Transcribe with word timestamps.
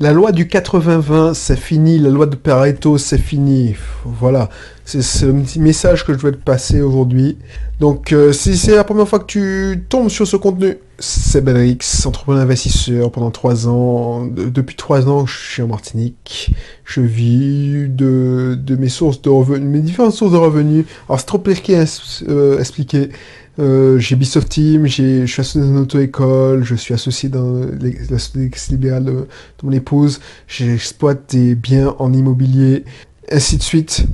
La 0.00 0.12
loi 0.12 0.30
du 0.30 0.44
80-20, 0.44 1.34
c'est 1.34 1.58
fini. 1.58 1.98
La 1.98 2.10
loi 2.10 2.26
de 2.26 2.36
Pareto, 2.36 2.98
c'est 2.98 3.18
fini. 3.18 3.74
Voilà. 4.04 4.48
C'est 4.84 5.02
ce 5.02 5.26
petit 5.26 5.58
message 5.58 6.06
que 6.06 6.12
je 6.12 6.18
vais 6.20 6.30
te 6.30 6.36
passer 6.36 6.80
aujourd'hui. 6.82 7.36
Donc, 7.80 8.12
euh, 8.12 8.32
si 8.32 8.56
c'est 8.56 8.76
la 8.76 8.84
première 8.84 9.08
fois 9.08 9.18
que 9.18 9.24
tu 9.24 9.86
tombes 9.88 10.08
sur 10.08 10.24
ce 10.24 10.36
contenu, 10.36 10.78
c'est 11.00 11.40
Benrix, 11.40 12.06
entrepreneur 12.06 12.42
investisseur 12.42 13.10
pendant 13.10 13.32
trois 13.32 13.66
ans. 13.66 14.24
depuis 14.24 14.76
trois 14.76 15.08
ans, 15.08 15.26
je 15.26 15.36
suis 15.36 15.62
en 15.62 15.66
Martinique. 15.66 16.54
Je 16.84 17.00
vis 17.00 17.88
de, 17.88 18.56
mes 18.78 18.88
sources 18.88 19.20
de 19.20 19.30
revenus, 19.30 19.68
mes 19.68 19.80
différentes 19.80 20.14
sources 20.14 20.32
de 20.32 20.38
revenus. 20.38 20.84
Alors, 21.08 21.18
c'est 21.18 21.26
trop 21.26 21.38
compliqué 21.38 21.76
à 21.76 21.84
euh, 22.28 22.60
expliquer. 22.60 23.08
Euh, 23.58 23.98
j'ai 23.98 24.14
Bisoft 24.14 24.48
Team, 24.48 24.86
je 24.86 25.26
suis 25.26 25.40
associé 25.40 25.60
dans 25.60 25.66
une 25.66 25.78
auto-école, 25.78 26.62
je 26.62 26.76
suis 26.76 26.94
associé 26.94 27.28
dans 27.28 27.60
la 28.10 28.18
société 28.18 28.50
libérale 28.70 29.04
de, 29.04 29.12
de, 29.12 29.26
mon 29.64 29.72
épouse, 29.72 30.20
j'exploite 30.46 31.30
des 31.30 31.56
biens 31.56 31.96
en 31.98 32.12
immobilier, 32.12 32.84
ainsi 33.32 33.56
de 33.56 33.62
suite. 33.62 34.06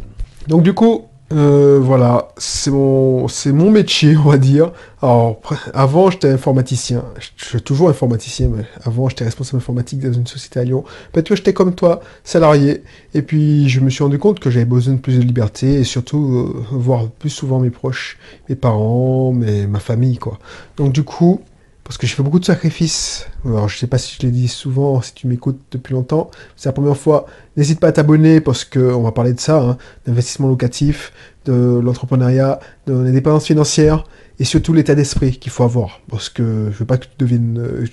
Donc 0.48 0.62
du 0.62 0.72
coup, 0.72 1.02
euh, 1.34 1.80
voilà, 1.82 2.28
c'est 2.36 2.70
mon, 2.70 3.26
c'est 3.26 3.52
mon 3.52 3.70
métier, 3.70 4.16
on 4.16 4.30
va 4.30 4.38
dire. 4.38 4.70
Alors, 5.02 5.40
avant, 5.72 6.08
j'étais 6.10 6.30
informaticien. 6.30 7.04
Je 7.36 7.44
suis 7.44 7.60
toujours 7.60 7.88
informaticien, 7.88 8.48
mais 8.54 8.64
avant, 8.84 9.08
j'étais 9.08 9.24
responsable 9.24 9.58
informatique 9.58 9.98
dans 10.00 10.12
une 10.12 10.26
société 10.26 10.60
à 10.60 10.64
Lyon. 10.64 10.84
Peut-être 11.12 11.28
que 11.28 11.36
j'étais 11.36 11.52
comme 11.52 11.74
toi, 11.74 12.00
salarié. 12.22 12.84
Et 13.14 13.22
puis, 13.22 13.68
je 13.68 13.80
me 13.80 13.90
suis 13.90 14.04
rendu 14.04 14.18
compte 14.18 14.38
que 14.38 14.48
j'avais 14.48 14.64
besoin 14.64 14.94
de 14.94 15.00
plus 15.00 15.18
de 15.18 15.22
liberté 15.22 15.74
et 15.74 15.84
surtout 15.84 16.54
euh, 16.54 16.64
voir 16.70 17.08
plus 17.08 17.30
souvent 17.30 17.58
mes 17.58 17.70
proches, 17.70 18.16
mes 18.48 18.54
parents, 18.54 19.32
mes, 19.32 19.66
ma 19.66 19.80
famille, 19.80 20.18
quoi. 20.18 20.38
Donc, 20.76 20.92
du 20.92 21.02
coup, 21.02 21.40
parce 21.84 21.98
que 21.98 22.06
j'ai 22.06 22.14
fait 22.14 22.22
beaucoup 22.22 22.40
de 22.40 22.44
sacrifices. 22.46 23.26
Alors, 23.44 23.68
je 23.68 23.76
sais 23.76 23.86
pas 23.86 23.98
si 23.98 24.16
je 24.18 24.26
l'ai 24.26 24.32
dit 24.32 24.48
souvent, 24.48 25.02
si 25.02 25.12
tu 25.14 25.26
m'écoutes 25.26 25.60
depuis 25.70 25.92
longtemps, 25.92 26.30
c'est 26.56 26.68
la 26.68 26.72
première 26.72 26.96
fois. 26.96 27.26
N'hésite 27.58 27.78
pas 27.78 27.88
à 27.88 27.92
t'abonner 27.92 28.40
parce 28.40 28.64
que 28.64 28.80
on 28.80 29.02
va 29.02 29.12
parler 29.12 29.34
de 29.34 29.40
ça, 29.40 29.60
hein, 29.60 29.78
d'investissement 30.06 30.48
locatif, 30.48 31.12
de 31.44 31.80
l'entrepreneuriat, 31.84 32.58
de 32.86 32.94
l'indépendance 32.94 33.46
financière 33.46 34.04
et 34.38 34.44
surtout 34.44 34.72
l'état 34.72 34.94
d'esprit 34.94 35.38
qu'il 35.38 35.52
faut 35.52 35.62
avoir. 35.62 36.00
Parce 36.08 36.30
que 36.30 36.70
je 36.72 36.78
veux 36.78 36.86
pas 36.86 36.96
que 36.96 37.04
tu 37.04 37.16
deviennes, 37.18 37.58
euh, 37.58 37.86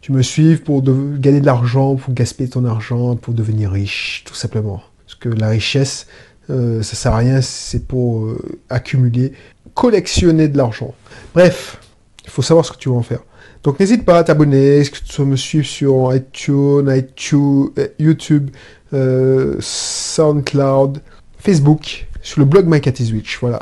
tu, 0.00 0.12
me 0.12 0.22
suives 0.22 0.62
pour 0.62 0.82
gagner 1.18 1.40
de 1.40 1.46
l'argent, 1.46 1.96
pour 1.96 2.14
gaspiller 2.14 2.48
ton 2.48 2.64
argent, 2.64 3.16
pour 3.16 3.34
devenir 3.34 3.72
riche, 3.72 4.22
tout 4.24 4.34
simplement. 4.34 4.82
Parce 5.04 5.16
que 5.16 5.28
la 5.28 5.48
richesse, 5.48 6.06
euh, 6.48 6.82
ça 6.82 6.94
sert 6.94 7.12
à 7.12 7.18
rien, 7.18 7.40
c'est 7.40 7.86
pour 7.86 8.24
euh, 8.24 8.38
accumuler, 8.70 9.32
collectionner 9.74 10.46
de 10.46 10.56
l'argent. 10.56 10.94
Bref, 11.34 11.78
il 12.24 12.30
faut 12.30 12.42
savoir 12.42 12.64
ce 12.64 12.72
que 12.72 12.78
tu 12.78 12.88
veux 12.88 12.94
en 12.94 13.02
faire. 13.02 13.20
Donc 13.62 13.78
n'hésite 13.78 14.04
pas 14.04 14.18
à 14.18 14.24
t'abonner, 14.24 14.82
que 14.84 14.98
tu 14.98 15.22
me 15.22 15.36
suivre 15.36 15.66
sur 15.66 16.14
iTunes, 16.14 16.90
iTunes 16.94 17.70
YouTube, 17.98 18.50
euh, 18.92 19.56
SoundCloud, 19.60 21.00
Facebook, 21.38 22.06
sur 22.22 22.40
le 22.40 22.46
blog 22.46 22.66
MyCatisWitch, 22.66 23.38
voilà. 23.40 23.60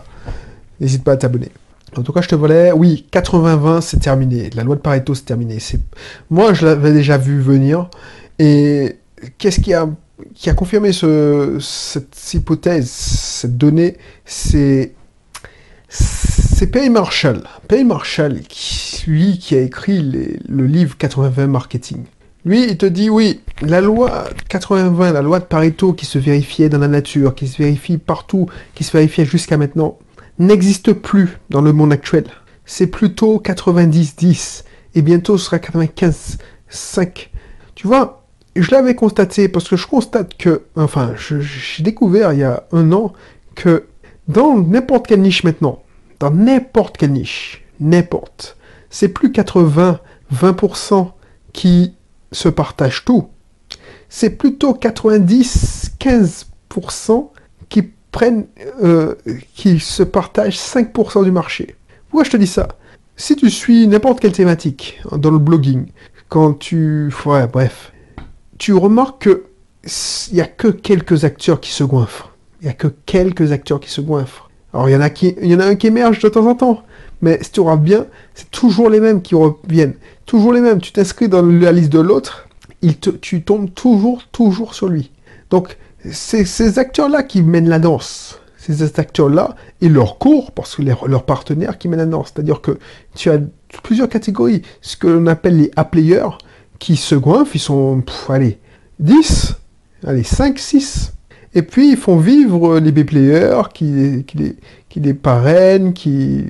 N'hésite 0.81 1.05
pas 1.05 1.13
à 1.13 1.17
t'abonner. 1.17 1.51
En 1.97 2.03
tout 2.03 2.13
cas, 2.13 2.21
je 2.21 2.29
te 2.29 2.35
volais, 2.35 2.73
oui, 2.73 3.07
80-20, 3.13 3.81
c'est 3.81 3.99
terminé. 3.99 4.51
La 4.55 4.63
loi 4.63 4.77
de 4.77 4.81
Pareto, 4.81 5.15
c'est 5.15 5.25
terminé. 5.25 5.59
Moi, 6.31 6.55
je 6.55 6.65
l'avais 6.65 6.93
déjà 6.93 7.19
vu 7.19 7.41
venir. 7.41 7.91
Et 8.39 8.97
qu'est-ce 9.39 9.61
qui 9.61 9.75
a, 9.75 9.89
qui 10.35 10.49
a 10.51 10.55
confirmé 10.55 10.93
ce, 10.93 11.59
cette 11.61 12.33
hypothèse, 12.33 12.89
cette 12.89 13.59
donnée? 13.59 13.97
C'est 14.25 14.93
c'est 16.61 16.67
Pay 16.67 16.91
Marshall. 16.91 17.45
Pay 17.69 17.85
Marshall, 17.85 18.43
lui 19.07 19.39
qui 19.39 19.55
a 19.55 19.63
écrit 19.63 20.03
le 20.47 20.67
livre 20.67 20.95
80-20 21.01 21.47
Marketing. 21.47 22.05
Lui, 22.45 22.65
il 22.65 22.77
te 22.77 22.85
dit 22.85 23.09
oui, 23.09 23.41
la 23.63 23.81
loi 23.81 24.25
80-20, 24.51 25.15
la 25.15 25.23
loi 25.23 25.41
de 25.41 25.47
Pareto 25.47 25.95
qui 25.95 26.05
se 26.05 26.19
vérifiait 26.19 26.69
dans 26.69 26.77
la 26.77 26.89
nature, 26.89 27.35
qui 27.35 27.49
se 27.49 27.57
vérifie 27.57 27.97
partout, 27.97 28.47
qui 28.75 28.85
se 28.85 28.93
vérifiait 28.93 29.25
jusqu'à 29.25 29.57
maintenant, 29.57 29.97
n'existe 30.39 30.93
plus 30.93 31.39
dans 31.49 31.63
le 31.63 31.73
monde 31.73 31.95
actuel. 31.95 32.25
C'est 32.67 32.89
plutôt 32.89 33.41
90-10 33.43 34.65
et 34.97 35.01
bientôt 35.01 35.39
sera 35.39 35.57
95-5. 35.57 37.29
Tu 37.75 37.87
vois, 37.87 38.27
je 38.55 38.71
l'avais 38.71 38.95
constaté 38.95 39.49
parce 39.49 39.67
que 39.67 39.77
je 39.77 39.87
constate 39.87 40.37
que, 40.37 40.65
enfin, 40.77 41.15
j'ai 41.17 41.83
découvert 41.83 42.35
il 42.35 42.41
y 42.41 42.45
a 42.45 42.65
un 42.73 42.93
an 42.93 43.15
que 43.55 43.87
dans 44.29 44.59
n'importe 44.59 45.07
quelle 45.07 45.23
niche 45.23 45.43
maintenant, 45.43 45.83
dans 46.21 46.31
n'importe 46.31 46.99
quelle 46.99 47.13
niche, 47.13 47.65
n'importe, 47.81 48.57
c'est 48.91 49.09
plus 49.09 49.33
80, 49.33 50.01
20% 50.33 51.11
qui 51.53 51.95
se 52.31 52.49
partagent 52.49 53.05
tout. 53.05 53.29
C'est 54.09 54.31
plutôt 54.31 54.75
90, 54.75 55.93
15% 55.99 57.31
qui 57.69 57.91
prennent, 58.13 58.47
euh, 58.83 59.15
qui 59.55 59.81
se 59.81 60.03
partagent 60.03 60.59
5% 60.59 61.25
du 61.25 61.33
marché. 61.33 61.77
Pourquoi 62.09 62.25
je 62.25 62.31
te 62.31 62.37
dis 62.37 62.47
ça? 62.47 62.69
Si 63.17 63.37
tu 63.37 63.51
suis 63.51 63.87
n'importe 63.87 64.21
quelle 64.21 64.33
thématique 64.33 65.01
dans 65.13 65.31
le 65.31 65.39
blogging, 65.39 65.87
quand 66.29 66.55
tu, 66.55 67.13
ouais, 67.27 67.47
bref, 67.47 67.93
tu 68.59 68.73
remarques 68.75 69.23
que 69.23 69.45
il 70.31 70.35
n'y 70.35 70.41
a 70.43 70.47
que 70.47 70.69
quelques 70.69 71.25
acteurs 71.25 71.59
qui 71.61 71.71
se 71.71 71.85
goinfrent. 71.85 72.35
Il 72.61 72.65
n'y 72.65 72.71
a 72.71 72.75
que 72.75 72.89
quelques 72.89 73.53
acteurs 73.53 73.81
qui 73.81 73.89
se 73.89 74.03
goinfrent. 74.03 74.50
Alors 74.73 74.89
il 74.89 74.93
y 74.93 74.97
en 74.97 75.01
a 75.01 75.09
il 75.43 75.61
un 75.61 75.75
qui 75.75 75.87
émerge 75.89 76.21
de 76.21 76.29
temps 76.29 76.47
en 76.47 76.55
temps, 76.55 76.83
mais 77.23 77.39
si 77.43 77.53
tu 77.53 77.61
regardes 77.61 77.83
bien, 77.83 78.07
c'est 78.35 78.51
toujours 78.51 78.89
les 78.91 79.01
mêmes 79.01 79.23
qui 79.23 79.35
reviennent, 79.35 79.95
toujours 80.27 80.53
les 80.53 80.61
mêmes. 80.61 80.81
Tu 80.81 80.93
t'inscris 80.93 81.29
dans 81.29 81.43
la 81.43 81.73
liste 81.73 81.93
de 81.93 82.01
l'autre, 82.01 82.49
tu 83.21 83.43
tombes 83.43 83.73
toujours, 83.75 84.25
toujours 84.33 84.75
sur 84.75 84.89
lui. 84.89 85.11
Donc 85.51 85.77
c'est 86.11 86.45
ces 86.45 86.79
acteurs-là 86.79 87.23
qui 87.23 87.43
mènent 87.43 87.69
la 87.69 87.79
danse. 87.79 88.37
Ces 88.57 88.83
acteurs-là 88.83 89.57
et 89.81 89.89
leur 89.89 90.19
cours, 90.19 90.53
parce 90.53 90.77
que 90.77 90.83
leurs 90.83 91.25
partenaires 91.25 91.79
qui 91.79 91.89
mènent 91.89 92.01
la 92.01 92.07
danse. 92.07 92.33
C'est-à-dire 92.35 92.61
que 92.61 92.79
tu 93.15 93.31
as 93.31 93.39
plusieurs 93.83 94.09
catégories. 94.09 94.63
Ce 94.83 94.99
que 94.99 95.07
l'on 95.07 95.27
appelle 95.29 95.57
les 95.57 95.71
A-players, 95.77 96.29
qui 96.79 96.97
se 96.97 97.15
goinfrent, 97.15 97.57
ils 97.57 97.61
sont, 97.61 98.03
allez, 98.29 98.59
10, 98.99 99.55
allez, 100.07 100.23
5, 100.23 100.59
6 100.59 101.13
et 101.55 101.63
puis, 101.63 101.91
ils 101.91 101.97
font 101.97 102.17
vivre 102.17 102.79
les 102.79 102.93
B-players 102.93 103.63
qui, 103.75 104.25
qui, 104.27 104.39
les, 104.39 104.57
qui 104.89 105.01
les 105.01 105.15
parrainent, 105.15 105.93
qui, 105.93 106.47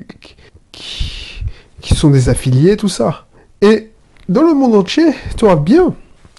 qui, 0.73 1.43
qui, 1.81 1.95
sont 1.95 2.11
des 2.11 2.29
affiliés, 2.29 2.77
tout 2.77 2.89
ça. 2.89 3.27
Et 3.63 3.91
dans 4.29 4.43
le 4.43 4.53
monde 4.53 4.75
entier, 4.75 5.13
tu 5.37 5.47
vois 5.47 5.57
bien, 5.57 5.95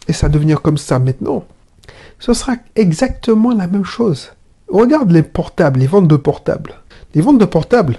et 0.08 0.14
ça 0.14 0.28
va 0.28 0.34
devenir 0.34 0.62
comme 0.62 0.78
ça 0.78 1.00
maintenant, 1.00 1.44
ce 2.20 2.34
sera 2.34 2.54
exactement 2.76 3.52
la 3.52 3.66
même 3.66 3.84
chose. 3.84 4.30
Regarde 4.68 5.12
les 5.12 5.24
portables, 5.24 5.80
les 5.80 5.88
ventes 5.88 6.08
de 6.08 6.16
portables. 6.16 6.76
Les 7.16 7.22
ventes 7.22 7.40
de 7.40 7.46
portables, 7.46 7.98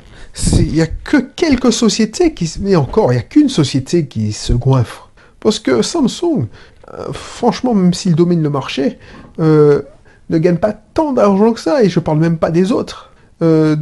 il 0.59 0.73
n'y 0.73 0.81
a 0.81 0.87
que 0.87 1.17
quelques 1.17 1.73
sociétés 1.73 2.33
qui... 2.33 2.51
Mais 2.61 2.77
encore, 2.77 3.13
il 3.13 3.17
n'y 3.17 3.21
a 3.21 3.25
qu'une 3.25 3.49
société 3.49 4.07
qui 4.07 4.33
se 4.33 4.53
goinfre. 4.53 5.11
Parce 5.41 5.59
que 5.59 5.83
Samsung, 5.83 6.47
euh, 6.95 7.13
franchement, 7.13 7.75
même 7.75 7.93
s'il 7.93 8.15
domine 8.15 8.43
le 8.43 8.49
marché, 8.49 8.99
euh, 9.41 9.83
ne 10.33 10.39
gagne 10.39 10.57
pas 10.57 10.73
tant 10.73 11.13
d'argent 11.13 11.53
que 11.53 11.61
ça, 11.61 11.83
et 11.83 11.89
je 11.89 12.01
parle 12.01 12.19
même 12.19 12.39
pas 12.39 12.51
des 12.51 12.73
autres. 12.73 13.13
Euh, 13.43 13.77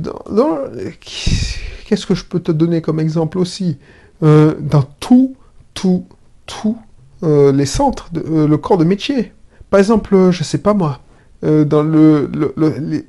qu'est-ce 1.87 2.06
que 2.06 2.15
je 2.15 2.25
peux 2.25 2.41
te 2.41 2.53
donner 2.53 2.81
comme 2.81 3.00
exemple 3.00 3.38
aussi? 3.38 3.78
Euh, 4.22 4.55
Dans 4.61 4.83
tout, 4.83 5.37
tout, 5.75 6.05
tout 6.47 6.77
euh, 7.22 7.53
les 7.53 7.66
centres, 7.66 8.11
le 8.15 8.56
corps 8.56 8.78
de 8.78 8.84
métier. 8.84 9.33
Par 9.71 9.81
exemple, 9.81 10.31
je 10.31 10.43
sais 10.43 10.59
pas 10.59 10.75
moi, 10.75 11.00
dans 11.43 11.83
le, 11.83 12.31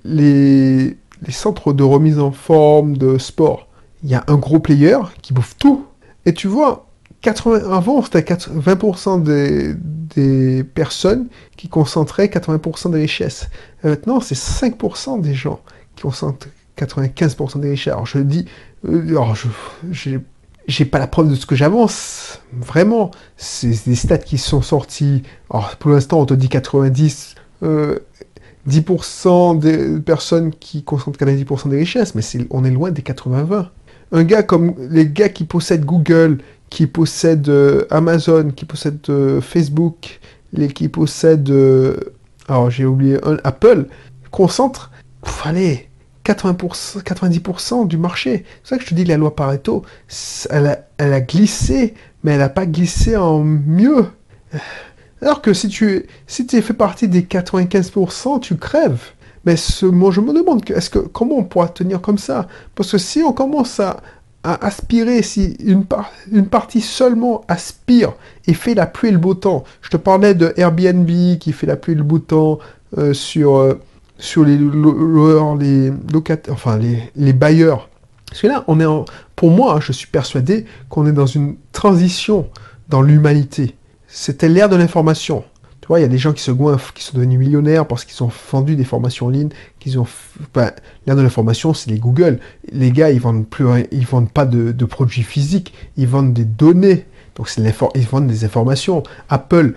les, 0.05 0.97
les 1.25 1.31
centres 1.31 1.73
de 1.73 1.83
remise 1.83 2.19
en 2.19 2.31
forme 2.31 2.97
de 2.97 3.17
sport, 3.17 3.67
il 4.03 4.09
y 4.09 4.15
a 4.15 4.23
un 4.27 4.35
gros 4.35 4.59
player 4.59 4.97
qui 5.21 5.33
bouffe 5.33 5.55
tout. 5.57 5.85
Et 6.25 6.33
tu 6.33 6.47
vois, 6.47 6.87
80, 7.21 7.71
avant, 7.71 8.01
c'était 8.03 8.21
20% 8.21 9.23
des, 9.23 9.75
des 10.15 10.63
personnes 10.63 11.27
qui 11.57 11.69
concentraient 11.69 12.27
80% 12.27 12.91
des 12.91 12.99
richesses. 12.99 13.49
maintenant, 13.83 14.19
c'est 14.19 14.35
5% 14.35 15.21
des 15.21 15.33
gens 15.33 15.59
qui 15.95 16.03
concentrent 16.03 16.47
95% 16.77 17.59
des 17.59 17.71
richesses. 17.71 17.93
Alors 17.93 18.05
je 18.05 18.19
dis, 18.19 18.45
euh, 18.87 19.09
alors 19.09 19.35
je 19.35 20.17
j'ai 20.67 20.85
pas 20.85 20.99
la 20.99 21.07
preuve 21.07 21.29
de 21.29 21.35
ce 21.35 21.45
que 21.45 21.55
j'avance, 21.55 22.41
vraiment. 22.53 23.11
C'est 23.37 23.87
des 23.87 23.95
stats 23.95 24.17
qui 24.19 24.37
sont 24.37 24.61
sortis. 24.61 25.23
Alors 25.49 25.75
pour 25.77 25.91
l'instant, 25.91 26.19
on 26.19 26.25
te 26.25 26.33
dit 26.33 26.49
90, 26.49 27.35
10% 27.63 27.63
euh, 27.63 27.99
des 29.59 29.99
personnes 30.01 30.51
qui 30.51 30.83
concentrent 30.83 31.19
90% 31.19 31.69
des 31.69 31.77
richesses, 31.77 32.15
mais 32.15 32.21
on 32.51 32.63
est 32.63 32.71
loin 32.71 32.91
des 32.91 33.01
80-20. 33.01 33.67
Un 34.13 34.23
gars 34.23 34.43
comme 34.43 34.75
les 34.89 35.07
gars 35.07 35.29
qui 35.29 35.45
possèdent 35.45 35.85
Google, 35.85 36.39
qui 36.71 36.87
possède 36.87 37.49
euh, 37.49 37.85
Amazon, 37.91 38.51
qui 38.55 38.65
possède 38.65 38.99
euh, 39.09 39.41
Facebook, 39.41 40.19
les, 40.53 40.69
qui 40.69 40.87
possède, 40.87 41.49
euh, 41.51 41.97
alors 42.47 42.71
j'ai 42.71 42.85
oublié, 42.85 43.19
Apple, 43.43 43.87
concentre, 44.31 44.89
allez, 45.43 45.89
80%, 46.25 47.03
90% 47.03 47.87
du 47.87 47.97
marché. 47.97 48.45
C'est 48.63 48.69
ça 48.69 48.77
que 48.77 48.83
je 48.85 48.89
te 48.89 48.93
dis, 48.95 49.03
la 49.03 49.17
loi 49.17 49.35
Pareto, 49.35 49.83
elle 50.49 50.67
a, 50.67 50.79
elle 50.97 51.13
a 51.13 51.19
glissé, 51.19 51.93
mais 52.23 52.31
elle 52.31 52.39
n'a 52.39 52.49
pas 52.49 52.65
glissé 52.65 53.17
en 53.17 53.39
mieux. 53.43 54.05
Alors 55.21 55.41
que 55.41 55.53
si 55.53 55.67
tu 55.67 56.05
si 56.25 56.47
es 56.53 56.61
fait 56.61 56.73
partie 56.73 57.09
des 57.09 57.23
95%, 57.23 58.39
tu 58.39 58.55
crèves. 58.55 59.11
Mais 59.45 59.57
ce, 59.57 59.85
moi, 59.85 60.11
je 60.11 60.21
me 60.21 60.33
demande, 60.33 60.61
est-ce 60.69 60.89
que, 60.89 60.99
comment 60.99 61.37
on 61.37 61.43
pourra 61.43 61.67
tenir 61.67 61.99
comme 61.99 62.17
ça? 62.17 62.47
Parce 62.75 62.91
que 62.91 62.97
si 62.97 63.23
on 63.23 63.33
commence 63.33 63.79
à, 63.79 63.97
aspirer, 64.43 65.21
si 65.21 65.55
une, 65.63 65.85
une 66.31 66.47
partie 66.47 66.81
seulement 66.81 67.43
aspire 67.47 68.13
et 68.47 68.53
fait 68.53 68.73
la 68.73 68.87
pluie 68.87 69.09
et 69.09 69.11
le 69.11 69.17
beau 69.17 69.33
temps, 69.35 69.63
je 69.81 69.89
te 69.89 69.97
parlais 69.97 70.33
de 70.33 70.53
Airbnb 70.57 71.09
qui 71.39 71.53
fait 71.53 71.67
la 71.67 71.75
pluie 71.75 71.93
et 71.93 71.97
le 71.97 72.03
beau 72.03 72.19
temps 72.19 72.59
euh, 72.97 73.13
sur, 73.13 73.57
euh, 73.57 73.79
sur 74.17 74.43
les, 74.43 74.57
les, 74.57 75.93
locataires, 76.11 76.53
enfin 76.53 76.77
les, 76.77 77.11
les 77.15 77.33
bailleurs. 77.33 77.89
Parce 78.27 78.41
que 78.41 78.47
là, 78.47 78.63
on 78.67 78.79
est 78.79 78.85
en, 78.85 79.05
pour 79.35 79.51
moi, 79.51 79.79
je 79.81 79.91
suis 79.91 80.07
persuadé 80.07 80.65
qu'on 80.89 81.05
est 81.05 81.11
dans 81.11 81.25
une 81.25 81.55
transition 81.71 82.49
dans 82.89 83.01
l'humanité. 83.01 83.75
C'était 84.07 84.49
l'ère 84.49 84.69
de 84.69 84.75
l'information. 84.75 85.43
Il 85.99 86.01
y 86.01 86.05
a 86.05 86.09
des 86.09 86.17
gens 86.17 86.33
qui 86.33 86.41
se 86.41 86.51
goinfrent, 86.51 86.93
qui 86.93 87.03
sont 87.03 87.17
devenus 87.17 87.39
millionnaires 87.39 87.87
parce 87.87 88.05
qu'ils 88.05 88.23
ont 88.23 88.31
vendu 88.51 88.75
des 88.75 88.83
formations 88.83 89.27
en 89.27 89.29
ligne, 89.29 89.49
qu'ils 89.79 89.99
ont... 89.99 90.07
Ben, 90.53 90.71
l'ère 91.05 91.15
de 91.15 91.21
l'information, 91.21 91.73
c'est 91.73 91.89
les 91.89 91.99
Google. 91.99 92.39
Les 92.71 92.91
gars, 92.91 93.11
ils 93.11 93.19
vendent 93.19 93.47
plus, 93.47 93.65
ils 93.91 94.05
vendent 94.05 94.31
pas 94.31 94.45
de, 94.45 94.85
produits 94.85 95.23
physiques, 95.23 95.73
ils 95.97 96.07
vendent 96.07 96.33
des 96.33 96.45
données. 96.45 97.05
Donc 97.35 97.49
c'est 97.49 97.61
ils 97.95 98.07
vendent 98.07 98.27
des 98.27 98.45
informations. 98.45 99.03
Apple, 99.29 99.73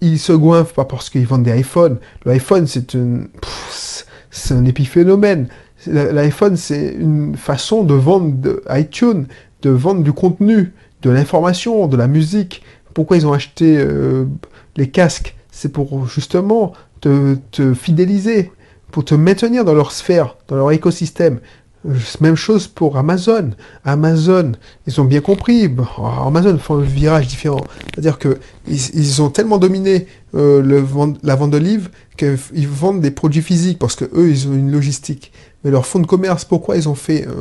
ils, 0.00 0.18
se 0.18 0.32
goinfrent 0.32 0.74
pas 0.74 0.84
parce 0.84 1.10
qu'ils 1.10 1.26
vendent 1.26 1.44
des 1.44 1.58
iPhones. 1.58 1.98
L'iPhone, 2.24 2.66
c'est 2.66 2.94
un, 2.94 3.24
c'est 4.30 4.54
un 4.54 4.64
épiphénomène. 4.64 5.48
L'iPhone, 5.86 6.56
c'est 6.56 6.94
une 6.98 7.36
façon 7.36 7.82
de 7.82 7.94
vendre 7.94 8.60
iTunes, 8.70 9.26
de 9.62 9.70
vendre 9.70 10.02
du 10.02 10.12
contenu, 10.12 10.72
de 11.02 11.10
l'information, 11.10 11.86
de 11.88 11.96
la 11.96 12.06
musique. 12.06 12.62
Pourquoi 12.94 13.16
ils 13.16 13.26
ont 13.26 13.32
acheté 13.32 13.78
euh, 13.78 14.26
les 14.76 14.90
casques? 14.90 15.34
C'est 15.52 15.68
pour 15.68 16.08
justement 16.08 16.72
te, 17.00 17.36
fidéliser, 17.74 18.50
pour 18.90 19.04
te 19.04 19.14
maintenir 19.14 19.64
dans 19.64 19.74
leur 19.74 19.92
sphère, 19.92 20.36
dans 20.48 20.56
leur 20.56 20.72
écosystème. 20.72 21.38
Même 22.20 22.36
chose 22.36 22.68
pour 22.68 22.96
Amazon. 22.96 23.50
Amazon, 23.84 24.52
ils 24.86 25.00
ont 25.00 25.04
bien 25.04 25.20
compris. 25.20 25.68
Amazon 26.24 26.56
font 26.58 26.78
un 26.78 26.82
virage 26.82 27.26
différent. 27.26 27.60
C'est-à-dire 27.92 28.18
que 28.18 28.38
ils, 28.68 29.20
ont 29.20 29.30
tellement 29.30 29.58
dominé 29.58 30.06
euh, 30.34 30.62
la 31.22 31.34
vente 31.34 31.50
de 31.50 31.58
livres 31.58 31.90
qu'ils 32.16 32.68
vendent 32.68 33.00
des 33.00 33.10
produits 33.10 33.42
physiques 33.42 33.80
parce 33.80 33.96
que 33.96 34.04
eux, 34.14 34.30
ils 34.30 34.48
ont 34.48 34.54
une 34.54 34.70
logistique. 34.70 35.32
Mais 35.64 35.70
leur 35.70 35.84
fonds 35.84 35.98
de 35.98 36.06
commerce, 36.06 36.44
pourquoi 36.44 36.76
ils 36.76 36.88
ont 36.88 36.94
fait, 36.94 37.26
euh, 37.26 37.34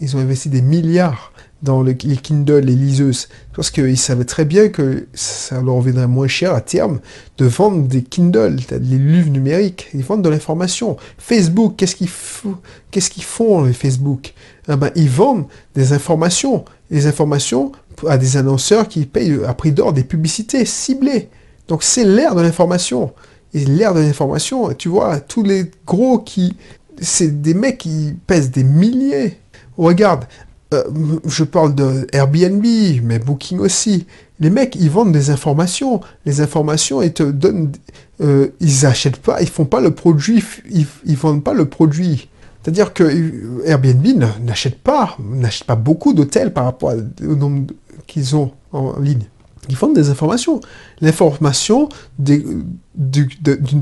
ils 0.00 0.16
ont 0.16 0.20
investi 0.20 0.48
des 0.48 0.62
milliards 0.62 1.32
dans 1.62 1.82
les 1.82 1.96
Kindle, 1.96 2.58
les 2.58 2.74
liseuses, 2.74 3.28
parce 3.54 3.70
qu'ils 3.70 3.98
savaient 3.98 4.24
très 4.24 4.44
bien 4.44 4.68
que 4.68 5.06
ça 5.14 5.60
leur 5.60 5.76
reviendrait 5.76 6.08
moins 6.08 6.26
cher 6.26 6.54
à 6.54 6.60
terme 6.60 7.00
de 7.38 7.46
vendre 7.46 7.86
des 7.86 8.02
Kindle, 8.02 8.56
des 8.56 8.78
livres 8.78 9.30
numériques. 9.30 9.88
Ils 9.94 10.02
vendent 10.02 10.22
de 10.22 10.28
l'information. 10.28 10.96
Facebook, 11.18 11.74
qu'est-ce 11.76 11.94
qu'ils 11.94 12.08
font 12.08 12.56
Qu'est-ce 12.90 13.10
qu'ils 13.10 13.22
font 13.22 13.62
les 13.64 13.72
Facebook? 13.72 14.34
Ah 14.66 14.76
ben, 14.76 14.90
Ils 14.96 15.08
vendent 15.08 15.46
des 15.74 15.92
informations. 15.92 16.64
Les 16.90 17.06
informations 17.06 17.72
à 18.08 18.18
des 18.18 18.36
annonceurs 18.36 18.88
qui 18.88 19.06
payent 19.06 19.38
à 19.46 19.54
prix 19.54 19.72
d'or 19.72 19.92
des 19.92 20.04
publicités 20.04 20.64
ciblées. 20.64 21.28
Donc 21.68 21.84
c'est 21.84 22.04
l'ère 22.04 22.34
de 22.34 22.42
l'information. 22.42 23.12
Et 23.54 23.64
l'ère 23.64 23.94
de 23.94 24.00
l'information, 24.00 24.72
tu 24.74 24.88
vois, 24.88 25.20
tous 25.20 25.42
les 25.42 25.70
gros 25.86 26.18
qui... 26.18 26.56
C'est 27.00 27.40
des 27.40 27.54
mecs 27.54 27.78
qui 27.78 28.14
pèsent 28.26 28.50
des 28.50 28.64
milliers. 28.64 29.38
Regarde, 29.76 30.24
euh, 30.72 30.84
je 31.26 31.44
parle 31.44 31.74
de 31.74 32.06
Airbnb, 32.12 32.64
mais 33.02 33.18
Booking 33.18 33.58
aussi. 33.58 34.06
Les 34.40 34.50
mecs, 34.50 34.76
ils 34.76 34.90
vendent 34.90 35.12
des 35.12 35.30
informations. 35.30 36.00
Les 36.26 36.40
informations, 36.40 37.02
ils 37.02 37.12
te 37.12 37.22
donnent, 37.22 37.72
euh, 38.20 38.48
ils 38.60 38.86
achètent 38.86 39.18
pas, 39.18 39.40
ils 39.40 39.48
font 39.48 39.64
pas 39.64 39.80
le 39.80 39.92
produit, 39.92 40.42
ils, 40.70 40.86
ils 41.04 41.16
vendent 41.16 41.44
pas 41.44 41.54
le 41.54 41.66
produit. 41.66 42.28
C'est-à-dire 42.62 42.92
que 42.92 43.04
euh, 43.04 43.62
Airbnb 43.64 44.06
n'achète 44.44 44.78
pas, 44.78 45.16
n'achète 45.18 45.66
pas 45.66 45.76
beaucoup 45.76 46.12
d'hôtels 46.12 46.52
par 46.52 46.64
rapport 46.64 46.92
au 47.22 47.34
nombre 47.34 47.72
qu'ils 48.06 48.36
ont 48.36 48.52
en 48.72 48.98
ligne. 48.98 49.26
Ils 49.68 49.76
vendent 49.76 49.94
des 49.94 50.10
informations. 50.10 50.60
L'information 51.00 51.88
d'une 52.18 52.64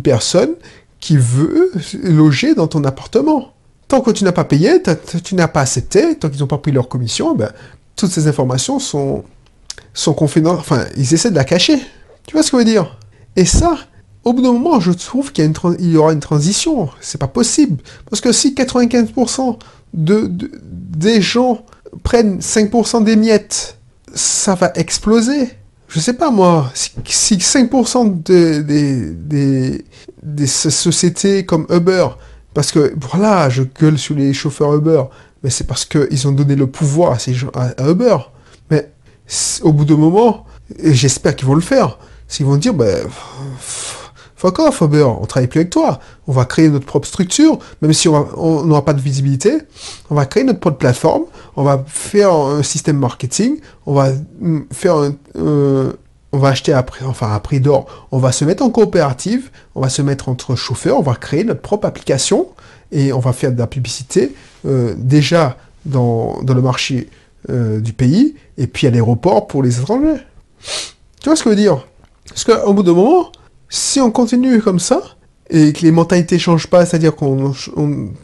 personne 0.02 0.50
qui 0.98 1.16
veut 1.16 1.72
loger 2.02 2.54
dans 2.54 2.66
ton 2.66 2.84
appartement. 2.84 3.52
Tant 3.90 4.02
que 4.02 4.12
tu 4.12 4.22
n'as 4.22 4.30
pas 4.30 4.44
payé, 4.44 4.80
tu 5.24 5.34
n'as 5.34 5.48
pas 5.48 5.62
accepté, 5.62 6.14
tant 6.14 6.28
qu'ils 6.28 6.38
n'ont 6.38 6.46
pas 6.46 6.58
pris 6.58 6.70
leur 6.70 6.88
commission, 6.88 7.34
ben, 7.34 7.50
toutes 7.96 8.12
ces 8.12 8.28
informations 8.28 8.78
sont, 8.78 9.24
sont 9.94 10.14
Enfin, 10.46 10.84
ils 10.96 11.12
essaient 11.12 11.32
de 11.32 11.34
la 11.34 11.42
cacher. 11.42 11.76
Tu 12.24 12.34
vois 12.34 12.44
ce 12.44 12.52
que 12.52 12.58
je 12.58 12.62
veux 12.62 12.70
dire? 12.70 12.96
Et 13.34 13.44
ça, 13.44 13.76
au 14.22 14.32
bout 14.32 14.42
d'un 14.42 14.52
moment, 14.52 14.78
je 14.78 14.92
trouve 14.92 15.32
qu'il 15.32 15.44
y, 15.44 15.84
y, 15.88 15.96
aura 15.96 16.12
une 16.12 16.20
transition. 16.20 16.88
C'est 17.00 17.18
pas 17.18 17.26
possible. 17.26 17.82
Parce 18.08 18.20
que 18.20 18.30
si 18.30 18.54
95% 18.54 19.58
de, 19.94 20.30
des 20.62 21.20
gens 21.20 21.64
prennent 22.04 22.38
5% 22.38 23.02
des 23.02 23.16
miettes, 23.16 23.76
ça 24.14 24.54
va 24.54 24.70
exploser. 24.76 25.48
Je 25.88 25.98
sais 25.98 26.12
pas 26.12 26.30
moi, 26.30 26.70
si, 26.74 27.38
5% 27.38 28.22
des, 28.22 28.62
des, 28.62 29.84
des 30.22 30.46
sociétés 30.46 31.44
comme 31.44 31.66
Uber 31.70 32.06
parce 32.54 32.72
que, 32.72 32.92
voilà, 33.00 33.48
je 33.48 33.62
gueule 33.62 33.98
sur 33.98 34.14
les 34.14 34.32
chauffeurs 34.32 34.74
Uber, 34.74 35.02
mais 35.42 35.50
c'est 35.50 35.66
parce 35.66 35.84
qu'ils 35.84 36.28
ont 36.28 36.32
donné 36.32 36.56
le 36.56 36.66
pouvoir 36.66 37.12
à, 37.12 37.18
ces 37.18 37.34
gens, 37.34 37.50
à, 37.54 37.88
Uber. 37.88 38.16
Mais 38.70 38.90
au 39.62 39.72
bout 39.72 39.84
d'un 39.84 39.96
moment, 39.96 40.46
j'espère 40.82 41.36
qu'ils 41.36 41.48
vont 41.48 41.54
le 41.54 41.60
faire, 41.60 41.98
s'ils 42.28 42.46
vont 42.46 42.56
dire, 42.56 42.74
ben, 42.74 43.06
fuck 44.40 44.58
off 44.58 44.80
Uber, 44.80 45.04
on 45.04 45.26
travaille 45.26 45.48
plus 45.48 45.60
avec 45.60 45.70
toi, 45.70 46.00
on 46.26 46.32
va 46.32 46.44
créer 46.44 46.68
notre 46.68 46.86
propre 46.86 47.06
structure, 47.06 47.58
même 47.82 47.92
si 47.92 48.08
on 48.08 48.64
n'aura 48.64 48.84
pas 48.84 48.94
de 48.94 49.00
visibilité, 49.00 49.58
on 50.08 50.14
va 50.14 50.26
créer 50.26 50.44
notre 50.44 50.60
propre 50.60 50.78
plateforme, 50.78 51.24
on 51.56 51.62
va 51.62 51.84
faire 51.86 52.32
un 52.32 52.62
système 52.62 52.98
marketing, 52.98 53.60
on 53.86 53.94
va 53.94 54.10
mm, 54.40 54.60
faire 54.72 54.96
un, 54.96 55.92
on 56.32 56.38
va 56.38 56.48
acheter 56.48 56.72
à 56.72 56.82
prix, 56.82 57.04
enfin 57.04 57.32
à 57.32 57.58
d'or, 57.58 57.86
on 58.12 58.18
va 58.18 58.32
se 58.32 58.44
mettre 58.44 58.62
en 58.62 58.70
coopérative, 58.70 59.50
on 59.74 59.80
va 59.80 59.88
se 59.88 60.02
mettre 60.02 60.28
entre 60.28 60.54
chauffeurs, 60.54 60.98
on 60.98 61.02
va 61.02 61.14
créer 61.14 61.44
notre 61.44 61.60
propre 61.60 61.86
application 61.86 62.48
et 62.92 63.12
on 63.12 63.18
va 63.18 63.32
faire 63.32 63.52
de 63.52 63.58
la 63.58 63.66
publicité 63.66 64.34
euh, 64.66 64.94
déjà 64.96 65.56
dans, 65.86 66.40
le 66.46 66.62
marché 66.62 67.08
euh, 67.48 67.80
du 67.80 67.92
pays 67.92 68.34
et 68.58 68.66
puis 68.66 68.86
à 68.86 68.90
l'aéroport 68.90 69.46
pour 69.46 69.62
les 69.62 69.80
étrangers. 69.80 70.20
Tu 71.20 71.28
vois 71.28 71.36
ce 71.36 71.42
que 71.42 71.50
je 71.50 71.56
veux 71.56 71.60
dire? 71.60 71.86
Parce 72.28 72.44
qu'au 72.44 72.72
bout 72.74 72.82
d'un 72.82 72.94
moment, 72.94 73.32
si 73.68 74.00
on 74.00 74.10
continue 74.10 74.60
comme 74.60 74.78
ça, 74.78 75.02
et 75.50 75.72
que 75.72 75.82
les 75.82 75.90
mentalités 75.90 76.38
changent 76.38 76.68
pas, 76.68 76.86
c'est-à-dire 76.86 77.16
qu'on 77.16 77.52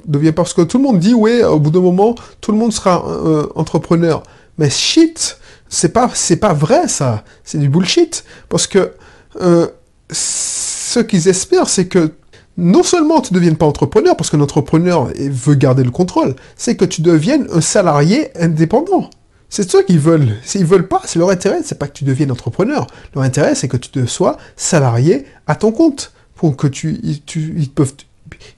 devient 0.06 0.32
parce 0.32 0.54
que 0.54 0.62
tout 0.62 0.78
le 0.78 0.84
monde 0.84 1.00
dit 1.00 1.12
ouais, 1.12 1.42
au 1.42 1.58
bout 1.58 1.70
d'un 1.70 1.80
moment, 1.80 2.14
tout 2.40 2.52
le 2.52 2.58
monde 2.58 2.72
sera 2.72 3.04
euh, 3.08 3.48
entrepreneur. 3.56 4.22
Mais 4.58 4.70
shit, 4.70 5.38
c'est 5.68 5.90
pas, 5.90 6.10
c'est 6.14 6.36
pas 6.36 6.52
vrai 6.52 6.88
ça. 6.88 7.24
C'est 7.44 7.58
du 7.58 7.68
bullshit. 7.68 8.24
Parce 8.48 8.66
que 8.66 8.92
euh, 9.40 9.68
ce 10.10 11.00
qu'ils 11.00 11.28
espèrent, 11.28 11.68
c'est 11.68 11.86
que 11.86 12.12
non 12.56 12.82
seulement 12.82 13.20
tu 13.20 13.34
ne 13.34 13.38
deviennes 13.38 13.56
pas 13.56 13.66
entrepreneur, 13.66 14.16
parce 14.16 14.30
qu'un 14.30 14.40
entrepreneur 14.40 15.10
veut 15.18 15.54
garder 15.54 15.84
le 15.84 15.90
contrôle, 15.90 16.34
c'est 16.56 16.76
que 16.76 16.84
tu 16.84 17.02
deviennes 17.02 17.46
un 17.52 17.60
salarié 17.60 18.30
indépendant. 18.40 19.10
C'est 19.48 19.70
ça 19.70 19.82
qu'ils 19.82 20.00
veulent. 20.00 20.36
S'ils 20.42 20.64
veulent 20.64 20.88
pas, 20.88 21.02
c'est 21.04 21.18
leur 21.18 21.30
intérêt, 21.30 21.60
c'est 21.62 21.78
pas 21.78 21.86
que 21.86 21.92
tu 21.92 22.04
deviennes 22.04 22.32
entrepreneur. 22.32 22.86
Leur 23.14 23.24
intérêt, 23.24 23.54
c'est 23.54 23.68
que 23.68 23.76
tu 23.76 23.90
te 23.90 24.06
sois 24.06 24.38
salarié 24.56 25.26
à 25.46 25.54
ton 25.54 25.70
compte, 25.70 26.12
pour 26.34 26.56
que 26.56 26.66
tu, 26.66 26.98
tu 27.24 27.54
ils 27.56 27.70
peuvent, 27.70 27.94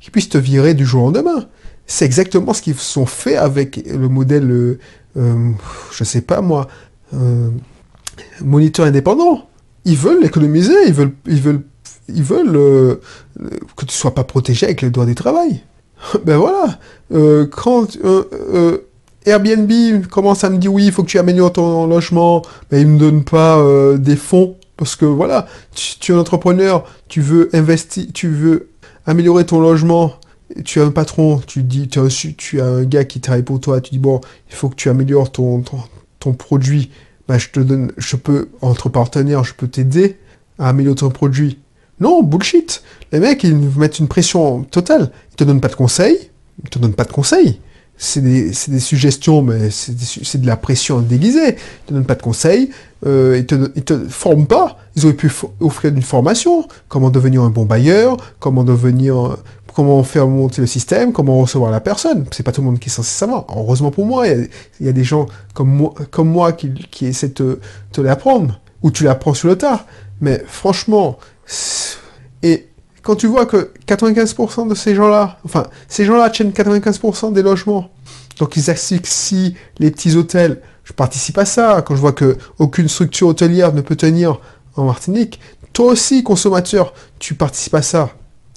qu'ils 0.00 0.10
puissent 0.10 0.28
te 0.28 0.38
virer 0.38 0.74
du 0.74 0.84
jour 0.84 1.04
au 1.04 1.06
lendemain. 1.06 1.46
C'est 1.86 2.04
exactement 2.04 2.52
ce 2.52 2.62
qu'ils 2.62 2.74
sont 2.74 3.06
fait 3.06 3.36
avec 3.36 3.82
le 3.86 4.08
modèle, 4.08 4.50
euh, 4.50 4.78
euh 5.16 5.52
je 5.92 6.04
sais 6.04 6.20
pas 6.20 6.40
moi, 6.40 6.68
euh, 7.14 7.50
moniteurs 8.40 8.86
indépendants. 8.86 9.48
Ils 9.84 9.96
veulent 9.96 10.24
économiser, 10.24 10.74
ils 10.86 10.92
veulent, 10.92 11.14
ils 11.26 11.40
veulent, 11.40 11.62
ils 12.08 12.22
veulent 12.22 12.56
euh, 12.56 13.00
que 13.76 13.84
tu 13.84 13.94
sois 13.94 14.14
pas 14.14 14.24
protégé 14.24 14.66
avec 14.66 14.82
le 14.82 14.90
droit 14.90 15.06
du 15.06 15.14
travail. 15.14 15.62
ben 16.24 16.36
voilà. 16.36 16.78
Euh, 17.12 17.46
quand 17.46 17.96
Airbnb 19.24 20.06
commence 20.06 20.44
à 20.44 20.50
me 20.50 20.58
dire 20.58 20.72
oui, 20.72 20.86
il 20.86 20.92
faut 20.92 21.02
que 21.02 21.08
tu 21.08 21.18
améliores 21.18 21.52
ton 21.52 21.86
logement, 21.86 22.42
mais 22.70 22.80
il 22.80 22.86
me 22.86 22.98
donne 22.98 23.24
pas 23.24 23.62
des 23.96 24.16
fonds 24.16 24.56
parce 24.76 24.94
que 24.94 25.04
voilà, 25.04 25.46
tu, 25.74 26.12
es 26.12 26.14
un 26.14 26.18
entrepreneur, 26.18 26.84
tu 27.08 27.20
veux 27.20 27.50
investir, 27.52 28.06
tu 28.14 28.28
veux 28.28 28.68
améliorer 29.06 29.44
ton 29.44 29.60
logement, 29.60 30.14
tu 30.64 30.80
as 30.80 30.84
un 30.84 30.90
patron, 30.90 31.40
tu 31.46 31.62
dis, 31.62 31.88
tu 31.88 31.98
as, 31.98 32.26
tu 32.36 32.60
as 32.60 32.66
un 32.66 32.84
gars 32.84 33.04
qui 33.04 33.20
travaille 33.20 33.42
pour 33.42 33.60
toi, 33.60 33.80
tu 33.80 33.90
dis 33.90 33.98
bon, 33.98 34.20
il 34.48 34.54
faut 34.54 34.68
que 34.68 34.76
tu 34.76 34.88
améliores 34.88 35.32
ton, 35.32 35.60
ton 35.62 35.78
produit, 36.32 36.90
bah, 37.28 37.38
je 37.38 37.48
te 37.48 37.60
donne, 37.60 37.92
je 37.96 38.16
peux, 38.16 38.48
entre 38.60 38.88
partenaires, 38.88 39.44
je 39.44 39.54
peux 39.54 39.68
t'aider 39.68 40.16
à 40.58 40.70
améliorer 40.70 40.96
ton 40.96 41.10
produit. 41.10 41.58
Non, 42.00 42.22
bullshit. 42.22 42.82
Les 43.12 43.20
mecs, 43.20 43.44
ils 43.44 43.54
mettent 43.54 43.98
une 43.98 44.08
pression 44.08 44.62
totale. 44.64 45.10
Ils 45.32 45.36
te 45.36 45.44
donnent 45.44 45.60
pas 45.60 45.68
de 45.68 45.74
conseils. 45.74 46.30
Ils 46.64 46.70
te 46.70 46.78
donnent 46.78 46.94
pas 46.94 47.04
de 47.04 47.12
conseils. 47.12 47.60
c'est 47.96 48.20
des, 48.20 48.52
des, 48.68 48.80
suggestions, 48.80 49.42
mais 49.42 49.70
c'est 49.70 50.40
de 50.40 50.46
la 50.46 50.56
pression 50.56 51.00
déguisée. 51.00 51.56
Ils 51.56 51.88
te 51.88 51.94
donnent 51.94 52.06
pas 52.06 52.14
de 52.14 52.22
conseils, 52.22 52.70
euh, 53.06 53.36
ils, 53.38 53.46
te, 53.46 53.70
ils 53.76 53.84
te 53.84 54.08
forment 54.08 54.46
pas. 54.46 54.78
Ils 54.96 55.04
auraient 55.04 55.14
pu 55.14 55.30
offrir 55.60 55.92
une 55.92 56.02
formation, 56.02 56.66
comment 56.88 57.10
devenir 57.10 57.42
un 57.42 57.50
bon 57.50 57.64
bailleur, 57.64 58.16
comment 58.38 58.64
devenir, 58.64 59.36
comment 59.78 60.02
faire 60.02 60.26
monter 60.26 60.60
le 60.60 60.66
système, 60.66 61.12
comment 61.12 61.38
recevoir 61.40 61.70
la 61.70 61.78
personne. 61.78 62.26
C'est 62.32 62.42
pas 62.42 62.50
tout 62.50 62.62
le 62.62 62.66
monde 62.66 62.80
qui 62.80 62.88
est 62.88 62.92
censé 62.92 63.10
savoir. 63.10 63.46
Heureusement 63.56 63.92
pour 63.92 64.06
moi, 64.06 64.26
il 64.26 64.48
y, 64.80 64.88
a 64.88 64.92
des 64.92 65.04
gens 65.04 65.26
comme 65.54 65.68
moi, 65.68 65.94
comme 66.10 66.28
moi 66.28 66.50
qui, 66.50 67.06
essaient 67.06 67.28
de 67.28 67.60
te, 67.92 68.00
l'apprendre, 68.00 68.58
ou 68.82 68.90
tu 68.90 69.04
l'apprends 69.04 69.34
sur 69.34 69.46
le 69.46 69.56
tas. 69.56 69.86
Mais 70.20 70.42
franchement, 70.48 71.16
et 72.42 72.66
quand 73.02 73.14
tu 73.14 73.28
vois 73.28 73.46
que 73.46 73.70
95% 73.86 74.68
de 74.68 74.74
ces 74.74 74.96
gens-là, 74.96 75.38
enfin, 75.44 75.68
ces 75.86 76.04
gens-là 76.04 76.28
tiennent 76.30 76.50
95% 76.50 77.32
des 77.32 77.42
logements, 77.42 77.88
donc 78.40 78.56
ils 78.56 78.70
asphyxient 78.70 79.54
les 79.78 79.92
petits 79.92 80.16
hôtels, 80.16 80.60
je 80.82 80.92
participe 80.92 81.38
à 81.38 81.44
ça. 81.44 81.82
Quand 81.86 81.94
je 81.94 82.00
vois 82.00 82.14
que 82.14 82.36
aucune 82.58 82.88
structure 82.88 83.28
hôtelière 83.28 83.72
ne 83.72 83.80
peut 83.80 83.94
tenir 83.94 84.40
en 84.74 84.86
Martinique, 84.86 85.38
toi 85.72 85.92
aussi, 85.92 86.24
consommateur, 86.24 86.94
tu 87.20 87.34
participes 87.34 87.76
à 87.76 87.82
ça. 87.82 88.10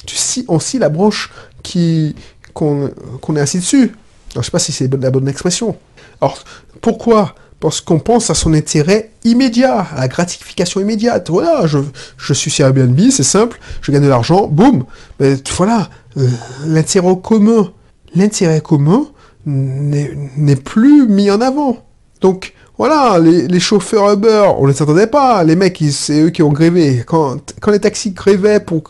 Tu 0.05 0.15
scies, 0.15 0.45
on 0.47 0.59
scie 0.59 0.79
la 0.79 0.89
branche 0.89 1.31
qui 1.63 2.15
qu'on 2.53 2.89
est 3.35 3.39
assis 3.39 3.59
dessus. 3.59 3.93
Je 4.35 4.41
sais 4.41 4.51
pas 4.51 4.59
si 4.59 4.71
c'est 4.71 4.91
la 4.93 5.11
bonne 5.11 5.27
expression. 5.27 5.77
Alors, 6.19 6.37
pourquoi? 6.81 7.35
Parce 7.59 7.79
qu'on 7.79 7.99
pense 7.99 8.29
à 8.29 8.33
son 8.33 8.53
intérêt 8.53 9.11
immédiat, 9.23 9.87
à 9.95 10.01
la 10.01 10.07
gratification 10.07 10.81
immédiate. 10.81 11.29
Voilà, 11.29 11.67
je, 11.67 11.79
je 12.17 12.33
suis 12.33 12.49
sur 12.49 12.65
Airbnb, 12.65 12.99
c'est 13.11 13.23
simple, 13.23 13.59
je 13.81 13.91
gagne 13.91 14.01
de 14.01 14.07
l'argent, 14.07 14.47
boum. 14.47 14.85
Mais 15.19 15.35
voilà, 15.55 15.89
euh, 16.17 16.27
l'intérêt 16.65 17.15
commun, 17.21 17.71
l'intérêt 18.15 18.61
commun 18.61 19.05
n'est 19.45 20.55
plus 20.55 21.07
mis 21.07 21.29
en 21.29 21.41
avant. 21.41 21.85
Donc 22.21 22.53
voilà, 22.81 23.19
les, 23.19 23.59
chauffeurs 23.59 24.11
Uber, 24.11 24.53
on 24.57 24.65
ne 24.65 24.71
les 24.71 24.81
attendait 24.81 25.05
pas. 25.05 25.43
Les 25.43 25.55
mecs, 25.55 25.83
c'est 25.91 26.19
eux 26.19 26.29
qui 26.31 26.41
ont 26.41 26.51
grévé. 26.51 27.03
Quand, 27.05 27.37
les 27.67 27.79
taxis 27.79 28.09
grévaient 28.09 28.59
pour, 28.59 28.81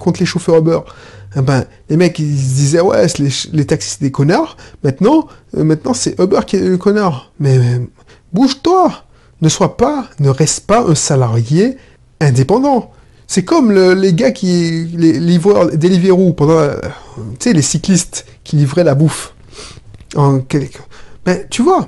contre 0.00 0.18
les 0.18 0.26
chauffeurs 0.26 0.56
Uber, 0.56 0.80
eh 1.36 1.42
ben, 1.42 1.64
les 1.88 1.96
mecs, 1.96 2.18
ils 2.18 2.36
se 2.36 2.54
disaient, 2.56 2.80
ouais, 2.80 3.06
les, 3.20 3.28
les 3.52 3.64
taxis, 3.64 3.90
c'est 3.90 4.02
des 4.02 4.10
connards. 4.10 4.56
Maintenant, 4.82 5.28
euh, 5.56 5.62
maintenant 5.62 5.94
c'est 5.94 6.18
Uber 6.18 6.40
qui 6.44 6.56
est 6.56 6.60
le 6.60 6.76
connard. 6.76 7.30
Mais 7.38 7.60
Bouge-toi 8.32 9.04
Ne 9.42 9.48
sois 9.48 9.76
pas, 9.76 10.08
ne 10.18 10.28
reste 10.28 10.66
pas 10.66 10.80
un 10.80 10.96
salarié 10.96 11.76
indépendant. 12.20 12.90
C'est 13.28 13.44
comme 13.44 13.70
les 13.70 14.12
gars 14.12 14.32
qui, 14.32 14.88
les 14.92 15.20
livreurs, 15.20 15.68
Deliveroo, 15.68 16.32
pendant, 16.32 16.58
euh, 16.58 16.74
les 17.44 17.62
cyclistes 17.62 18.26
qui 18.42 18.56
livraient 18.56 18.82
la 18.82 18.96
bouffe. 18.96 19.34
En 20.16 20.40
ben, 21.24 21.44
tu 21.48 21.62
vois, 21.62 21.86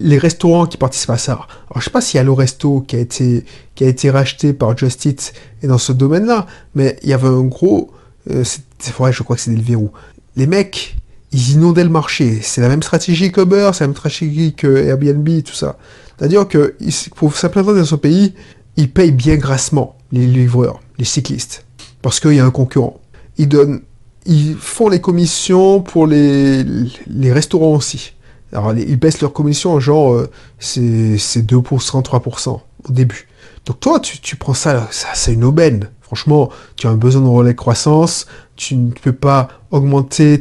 les 0.00 0.18
restaurants 0.18 0.66
qui 0.66 0.76
participent 0.76 1.10
à 1.10 1.18
ça. 1.18 1.32
Alors, 1.32 1.48
je 1.76 1.84
sais 1.84 1.90
pas 1.90 2.00
s'il 2.00 2.18
y 2.18 2.20
a 2.20 2.24
le 2.24 2.32
resto 2.32 2.80
qui 2.80 2.96
a 2.96 3.00
été, 3.00 3.44
qui 3.74 3.84
a 3.84 3.88
été 3.88 4.10
racheté 4.10 4.52
par 4.52 4.76
Just 4.76 5.04
Eat 5.04 5.32
et 5.62 5.66
dans 5.66 5.78
ce 5.78 5.92
domaine-là, 5.92 6.46
mais 6.74 6.98
il 7.02 7.08
y 7.08 7.12
avait 7.12 7.28
un 7.28 7.44
gros, 7.44 7.90
euh, 8.30 8.44
c'est 8.78 8.94
vrai, 8.94 9.12
je 9.12 9.22
crois 9.22 9.36
que 9.36 9.42
c'est 9.42 9.50
Deliveroo. 9.50 9.92
Les 10.36 10.46
mecs, 10.46 10.96
ils 11.32 11.52
inondaient 11.52 11.84
le 11.84 11.90
marché. 11.90 12.40
C'est 12.42 12.60
la 12.60 12.68
même 12.68 12.82
stratégie 12.82 13.32
qu'Uber, 13.32 13.70
c'est 13.72 13.84
la 13.84 13.88
même 13.88 13.96
stratégie 13.96 14.54
que 14.54 14.66
Airbnb, 14.66 15.28
tout 15.42 15.54
ça. 15.54 15.76
C'est-à-dire 16.16 16.48
que 16.48 16.74
pour 17.14 17.36
s'implanter 17.36 17.74
dans 17.74 17.84
ce 17.84 17.94
pays, 17.94 18.34
ils 18.76 18.90
payent 18.90 19.12
bien 19.12 19.36
grassement 19.36 19.96
les 20.12 20.26
livreurs, 20.26 20.80
les 20.98 21.04
cyclistes, 21.04 21.64
parce 22.02 22.20
qu'il 22.20 22.34
y 22.34 22.40
a 22.40 22.44
un 22.44 22.50
concurrent. 22.50 23.00
Ils 23.38 23.48
donnent, 23.48 23.82
ils 24.24 24.54
font 24.54 24.88
les 24.88 25.00
commissions 25.00 25.80
pour 25.80 26.06
les, 26.06 26.64
les 27.06 27.32
restaurants 27.32 27.74
aussi. 27.74 28.14
Alors 28.56 28.74
ils 28.74 28.98
baissent 28.98 29.20
leurs 29.20 29.34
commissions, 29.34 29.78
genre 29.80 30.14
euh, 30.14 30.30
c'est 30.58 30.80
2%, 30.80 32.02
3% 32.02 32.48
au 32.48 32.92
début. 32.92 33.28
Donc 33.66 33.80
toi, 33.80 34.00
tu, 34.00 34.36
prends 34.36 34.54
ça, 34.54 34.88
ça 34.90 35.08
c'est 35.14 35.34
une 35.34 35.44
aubaine. 35.44 35.90
Franchement, 36.00 36.50
tu 36.76 36.86
as 36.86 36.90
un 36.90 36.96
besoin 36.96 37.20
de 37.20 37.26
relais 37.26 37.54
croissance, 37.54 38.26
tu 38.54 38.76
ne 38.76 38.92
peux 38.92 39.12
pas 39.12 39.48
augmenter 39.72 40.40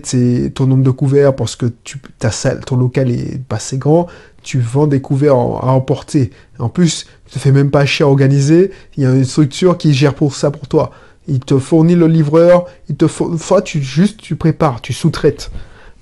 ton 0.54 0.68
nombre 0.68 0.84
de 0.84 0.92
couverts 0.92 1.36
parce 1.36 1.56
que 1.56 1.66
ta 2.20 2.30
salle, 2.30 2.64
ton 2.64 2.78
local 2.78 3.10
est 3.10 3.44
pas 3.44 3.56
assez 3.56 3.80
grand, 3.80 4.08
tu 4.44 4.60
vends 4.60 4.86
des 4.86 5.02
couverts 5.02 5.34
à 5.34 5.72
emporter. 5.72 6.30
En 6.60 6.70
plus, 6.70 7.08
tu 7.26 7.34
te 7.34 7.40
fais 7.40 7.52
même 7.52 7.72
pas 7.72 7.86
cher 7.86 8.08
à 8.08 8.12
organiser, 8.12 8.72
il 8.96 9.04
y 9.04 9.06
a 9.08 9.10
une 9.10 9.26
structure 9.26 9.78
qui 9.78 9.94
gère 9.94 10.14
pour 10.14 10.36
ça 10.36 10.52
pour 10.52 10.68
toi. 10.68 10.92
Il 11.28 11.40
te 11.40 11.58
fournit 11.58 11.96
le 11.96 12.08
livreur, 12.08 12.66
il 12.88 12.96
te 12.96 13.08
fournit, 13.08 13.40
tu 13.66 13.82
juste 13.82 14.22
tu 14.22 14.36
prépares, 14.36 14.82
tu 14.82 14.94
sous-traites. 14.94 15.50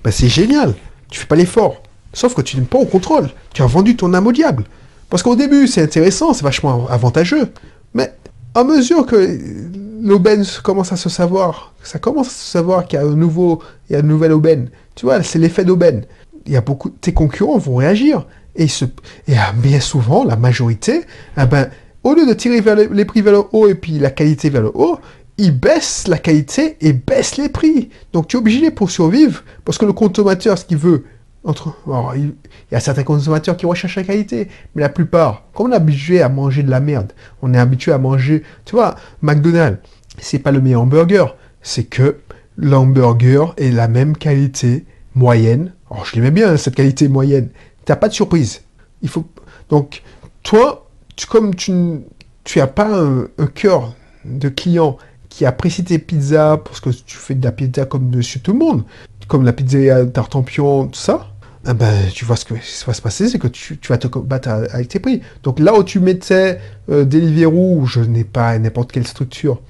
Ben, 0.04 0.10
c'est 0.10 0.28
génial, 0.28 0.74
tu 1.08 1.18
fais 1.18 1.26
pas 1.26 1.36
l'effort. 1.36 1.83
Sauf 2.14 2.34
que 2.34 2.40
tu 2.40 2.56
n'es 2.56 2.64
pas 2.64 2.78
au 2.78 2.86
contrôle. 2.86 3.28
Tu 3.52 3.62
as 3.62 3.66
vendu 3.66 3.96
ton 3.96 4.14
âme 4.14 4.26
au 4.26 4.32
diable. 4.32 4.64
Parce 5.10 5.22
qu'au 5.22 5.36
début, 5.36 5.66
c'est 5.66 5.82
intéressant, 5.82 6.32
c'est 6.32 6.44
vachement 6.44 6.88
avantageux. 6.88 7.52
Mais 7.92 8.14
à 8.54 8.64
mesure 8.64 9.04
que 9.04 9.38
l'aubaine 10.00 10.44
commence 10.62 10.92
à 10.92 10.96
se 10.96 11.08
savoir, 11.08 11.74
ça 11.82 11.98
commence 11.98 12.28
à 12.28 12.30
se 12.30 12.50
savoir 12.52 12.86
qu'il 12.86 12.98
y 12.98 13.02
a 13.02 13.06
un 13.06 13.14
nouveau, 13.14 13.62
il 13.90 13.96
une 13.96 14.06
nouvelle 14.06 14.32
aubaine. 14.32 14.70
Tu 14.94 15.06
vois, 15.06 15.22
c'est 15.22 15.38
l'effet 15.38 15.64
d'aubaine. 15.64 16.04
Il 16.46 16.54
y 16.54 16.60
beaucoup, 16.60 16.90
tes 16.90 17.12
concurrents 17.12 17.58
vont 17.58 17.76
réagir. 17.76 18.26
Et, 18.56 18.66
et 19.28 19.34
bien 19.56 19.80
souvent, 19.80 20.24
la 20.24 20.36
majorité, 20.36 21.02
eh 21.36 21.46
ben, 21.46 21.68
au 22.04 22.14
lieu 22.14 22.26
de 22.26 22.34
tirer 22.34 22.60
vers 22.60 22.76
les, 22.76 23.04
prix 23.04 23.22
vers 23.22 23.32
le 23.32 23.42
haut 23.52 23.66
et 23.66 23.74
puis 23.74 23.98
la 23.98 24.10
qualité 24.10 24.50
vers 24.50 24.62
le 24.62 24.70
haut, 24.74 24.98
ils 25.38 25.58
baissent 25.58 26.06
la 26.06 26.18
qualité 26.18 26.76
et 26.80 26.92
baissent 26.92 27.36
les 27.36 27.48
prix. 27.48 27.88
Donc 28.12 28.28
tu 28.28 28.36
es 28.36 28.38
obligé 28.38 28.70
pour 28.70 28.90
survivre, 28.90 29.42
parce 29.64 29.78
que 29.78 29.86
le 29.86 29.92
consommateur, 29.92 30.56
ce 30.56 30.64
qu'il 30.64 30.76
veut, 30.76 31.04
entre, 31.44 31.74
il, 32.16 32.34
y 32.72 32.74
a 32.74 32.80
certains 32.80 33.02
consommateurs 33.02 33.56
qui 33.56 33.66
recherchent 33.66 33.96
la 33.96 34.04
qualité, 34.04 34.48
mais 34.74 34.82
la 34.82 34.88
plupart, 34.88 35.44
comme 35.52 35.68
on 35.68 35.72
est 35.72 35.76
habitué 35.76 36.22
à 36.22 36.28
manger 36.28 36.62
de 36.62 36.70
la 36.70 36.80
merde, 36.80 37.12
on 37.42 37.52
est 37.52 37.58
habitué 37.58 37.92
à 37.92 37.98
manger, 37.98 38.42
tu 38.64 38.76
vois, 38.76 38.94
McDonald's, 39.22 39.78
c'est 40.18 40.38
pas 40.38 40.52
le 40.52 40.60
meilleur 40.60 40.82
hamburger, 40.82 41.36
c'est 41.62 41.84
que 41.84 42.18
l'hamburger 42.56 43.54
est 43.56 43.70
la 43.70 43.88
même 43.88 44.16
qualité 44.16 44.84
moyenne. 45.14 45.72
Alors 45.90 46.04
je 46.04 46.14
l'aimais 46.14 46.30
bien 46.30 46.56
cette 46.56 46.74
qualité 46.74 47.08
moyenne. 47.08 47.48
T'as 47.84 47.96
pas 47.96 48.08
de 48.08 48.14
surprise. 48.14 48.62
Il 49.02 49.08
faut 49.08 49.24
donc 49.68 50.02
toi, 50.42 50.88
comme 51.28 51.54
tu 51.54 51.72
tu 52.44 52.60
as 52.60 52.66
pas 52.66 52.88
un, 52.88 53.46
cœur 53.54 53.94
de 54.24 54.48
client 54.50 54.98
qui 55.30 55.46
apprécie 55.46 55.82
tes 55.82 55.98
pizzas 55.98 56.58
parce 56.58 56.80
que 56.80 56.90
tu 56.90 57.16
fais 57.16 57.34
de 57.34 57.44
la 57.44 57.52
pizza 57.52 57.86
comme 57.86 58.14
Monsieur 58.14 58.40
Tout 58.40 58.52
le 58.52 58.58
monde, 58.58 58.84
comme 59.28 59.44
la 59.44 59.54
pizza 59.54 60.04
Tartampion, 60.06 60.88
tout 60.88 60.98
ça 60.98 61.33
ben, 61.72 62.10
tu 62.12 62.26
vois 62.26 62.36
ce, 62.36 62.44
que, 62.44 62.54
va 62.54 62.92
se 62.92 63.00
passer, 63.00 63.28
c'est 63.28 63.38
que 63.38 63.48
tu, 63.48 63.78
vas 63.88 63.96
te 63.96 64.06
battre 64.18 64.48
avec 64.48 64.88
tes 64.88 64.98
prix. 64.98 65.22
Donc 65.42 65.58
là 65.58 65.74
où 65.74 65.82
tu 65.82 65.98
mettais 65.98 66.58
euh, 66.90 67.04
Deliveroo, 67.04 67.78
où 67.78 67.86
je 67.86 68.00
n'ai 68.00 68.24
pas 68.24 68.58
n'importe 68.58 68.92
quelle 68.92 69.06
structure, 69.06 69.60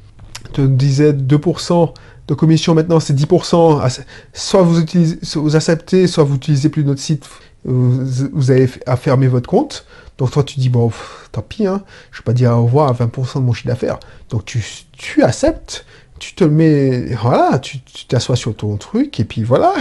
te 0.52 0.62
disais 0.62 1.12
2% 1.12 1.92
de 2.26 2.34
commission, 2.34 2.74
maintenant 2.74 3.00
c'est 3.00 3.14
10%, 3.14 4.00
soit 4.32 4.62
vous, 4.62 4.80
utilisez, 4.80 5.18
vous 5.34 5.56
acceptez, 5.56 6.06
soit 6.06 6.24
vous 6.24 6.36
utilisez 6.36 6.68
plus 6.68 6.84
notre 6.84 7.00
site, 7.00 7.28
vous, 7.64 8.50
avez 8.50 8.68
à 8.86 8.96
fermer 8.96 9.28
votre 9.28 9.48
compte. 9.48 9.86
Donc 10.18 10.30
toi 10.30 10.42
tu 10.42 10.58
dis, 10.58 10.68
bon, 10.68 10.90
tant 11.32 11.42
pis, 11.42 11.66
hein, 11.66 11.82
je 12.10 12.18
ne 12.18 12.20
vais 12.22 12.24
pas 12.24 12.32
dire 12.32 12.52
au 12.52 12.64
revoir 12.64 12.88
à 12.88 12.92
20% 12.92 13.36
de 13.36 13.40
mon 13.40 13.52
chiffre 13.52 13.68
d'affaires. 13.68 13.98
Donc 14.30 14.44
tu, 14.44 14.64
tu 14.92 15.22
acceptes, 15.22 15.84
tu 16.18 16.34
te 16.34 16.44
mets, 16.44 17.14
voilà, 17.14 17.58
tu 17.58 17.80
t'assois 18.08 18.36
sur 18.36 18.54
ton 18.56 18.76
truc, 18.76 19.20
et 19.20 19.24
puis 19.24 19.42
voilà. 19.42 19.74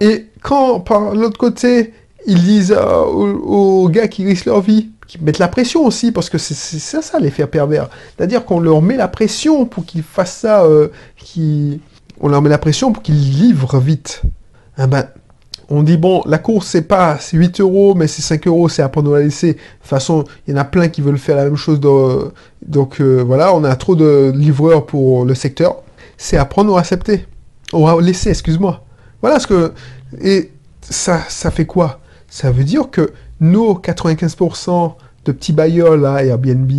Et 0.00 0.26
quand, 0.42 0.80
par 0.80 1.14
l'autre 1.14 1.38
côté, 1.38 1.92
ils 2.26 2.42
disent 2.42 2.76
aux, 2.76 3.88
gars 3.88 4.08
qui 4.08 4.24
risquent 4.24 4.46
leur 4.46 4.60
vie, 4.60 4.90
qui 5.06 5.18
mettent 5.22 5.38
la 5.38 5.48
pression 5.48 5.84
aussi, 5.84 6.12
parce 6.12 6.30
que 6.30 6.38
c'est 6.38 6.54
ça, 6.54 7.02
ça 7.02 7.18
l'effet 7.18 7.46
pervers. 7.46 7.88
C'est-à-dire 8.16 8.44
qu'on 8.44 8.60
leur 8.60 8.82
met 8.82 8.96
la 8.96 9.08
pression 9.08 9.66
pour 9.66 9.84
qu'ils 9.84 10.02
fassent 10.02 10.38
ça, 10.38 10.64
euh, 10.64 10.88
on 12.20 12.28
leur 12.28 12.42
met 12.42 12.50
la 12.50 12.58
pression 12.58 12.92
pour 12.92 13.02
qu'ils 13.02 13.38
livrent 13.38 13.78
vite. 13.78 14.22
Ah 14.76 14.86
ben, 14.86 15.06
on 15.68 15.82
dit, 15.82 15.96
bon, 15.96 16.22
la 16.26 16.38
course, 16.38 16.66
c'est 16.66 16.82
pas 16.82 17.18
8 17.32 17.60
euros, 17.60 17.94
mais 17.94 18.08
c'est 18.08 18.22
5 18.22 18.46
euros, 18.46 18.68
c'est 18.68 18.82
à 18.82 18.88
prendre 18.88 19.14
à 19.14 19.20
laisser. 19.20 19.52
De 19.52 19.52
toute 19.52 19.62
façon, 19.82 20.24
il 20.46 20.52
y 20.52 20.54
en 20.54 20.60
a 20.60 20.64
plein 20.64 20.88
qui 20.88 21.00
veulent 21.00 21.18
faire 21.18 21.36
la 21.36 21.44
même 21.44 21.56
chose. 21.56 21.80
donc 21.80 23.00
euh, 23.00 23.22
voilà, 23.24 23.54
on 23.54 23.62
a 23.64 23.76
trop 23.76 23.94
de 23.94 24.32
livreurs 24.34 24.86
pour 24.86 25.24
le 25.24 25.34
secteur. 25.34 25.76
C'est 26.16 26.36
à 26.36 26.44
prendre 26.44 26.76
à 26.76 26.80
accepter. 26.80 27.26
Ou 27.72 27.86
à 27.86 28.00
laisser, 28.00 28.30
excuse-moi. 28.30 28.84
Voilà 29.22 29.38
ce 29.38 29.46
que... 29.46 29.72
Et 30.20 30.50
ça, 30.80 31.20
ça 31.28 31.50
fait 31.50 31.66
quoi? 31.66 32.00
Ça 32.28 32.50
veut 32.50 32.64
dire 32.64 32.90
que 32.90 33.12
nos 33.40 33.74
95% 33.74 34.94
de 35.24 35.32
petits 35.32 35.52
bailleurs 35.52 35.96
là, 35.96 36.24
Airbnb, 36.24 36.70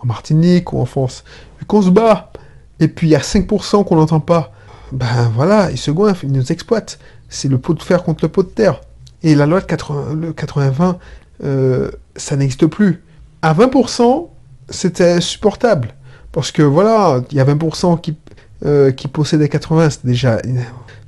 en 0.00 0.06
Martinique 0.06 0.72
ou 0.72 0.78
en 0.78 0.86
France, 0.86 1.24
qu'on 1.66 1.82
se 1.82 1.90
bat, 1.90 2.32
et 2.80 2.88
puis 2.88 3.08
il 3.08 3.10
y 3.10 3.16
a 3.16 3.20
5% 3.20 3.84
qu'on 3.84 3.96
n'entend 3.96 4.20
pas, 4.20 4.52
ben 4.92 5.30
voilà, 5.34 5.70
ils 5.70 5.78
se 5.78 5.90
goinfrent, 5.90 6.24
ils 6.24 6.32
nous 6.32 6.50
exploitent. 6.50 6.98
C'est 7.28 7.48
le 7.48 7.58
pot 7.58 7.74
de 7.74 7.82
fer 7.82 8.02
contre 8.02 8.24
le 8.24 8.28
pot 8.28 8.42
de 8.42 8.48
terre. 8.48 8.80
Et 9.22 9.34
la 9.34 9.46
loi 9.46 9.60
de 9.60 9.66
80, 9.66 10.14
le 10.14 10.32
80-20, 10.32 10.96
euh, 11.44 11.90
ça 12.16 12.36
n'existe 12.36 12.66
plus. 12.66 13.02
À 13.42 13.54
20%, 13.54 14.28
c'était 14.68 15.20
supportable. 15.20 15.94
Parce 16.32 16.52
que 16.52 16.62
voilà, 16.62 17.22
il 17.30 17.36
y 17.36 17.40
a 17.40 17.44
20% 17.44 18.00
qui, 18.00 18.16
euh, 18.64 18.90
qui 18.92 19.08
possédaient 19.08 19.48
80, 19.48 19.90
c'était 19.90 20.08
déjà 20.08 20.38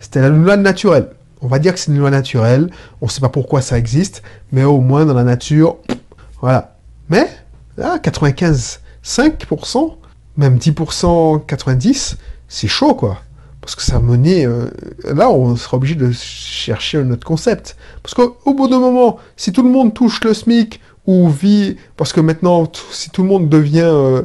c'était 0.01 0.21
la 0.21 0.31
loi 0.31 0.57
naturelle. 0.57 1.09
on 1.41 1.47
va 1.47 1.59
dire 1.59 1.73
que 1.75 1.79
c'est 1.79 1.93
une 1.93 1.99
loi 1.99 2.11
naturelle. 2.11 2.71
On 3.01 3.07
ne 3.07 3.11
sait 3.11 3.21
pas 3.21 3.29
pourquoi 3.29 3.63
ça 3.63 3.79
existe, 3.79 4.23
mais 4.51 4.65
au 4.65 4.81
moins 4.81 5.07
dans 5.07 5.15
la 5.15 5.25
nature, 5.25 5.77
voilà. 6.41 6.77
Mais 7.09 7.29
là, 7.77 7.99
95, 7.99 8.81
5%, 9.05 9.95
même 10.37 10.57
10%, 10.57 11.47
90%, 11.47 12.17
c'est 12.49 12.69
chaud, 12.69 12.95
quoi. 12.95 13.19
Parce 13.61 13.77
que 13.77 13.83
ça 13.83 14.01
menait... 14.01 14.45
Euh, 14.45 14.67
là, 15.05 15.31
on 15.31 15.55
sera 15.55 15.77
obligé 15.77 15.95
de 15.95 16.11
chercher 16.11 16.99
un 16.99 17.11
autre 17.13 17.25
concept. 17.25 17.77
Parce 18.03 18.15
qu'au 18.15 18.55
bout 18.55 18.67
d'un 18.67 18.81
moment, 18.81 19.19
si 19.37 19.53
tout 19.53 19.63
le 19.63 19.71
monde 19.71 19.95
touche 19.95 20.23
le 20.25 20.35
SMIC 20.35 20.81
ou 21.07 21.29
vit... 21.29 21.77
Parce 21.97 22.13
que 22.13 22.21
maintenant, 22.21 22.71
si 22.91 23.11
tout 23.11 23.23
le 23.23 23.29
monde 23.29 23.49
devient... 23.49 23.83
Euh, 23.85 24.23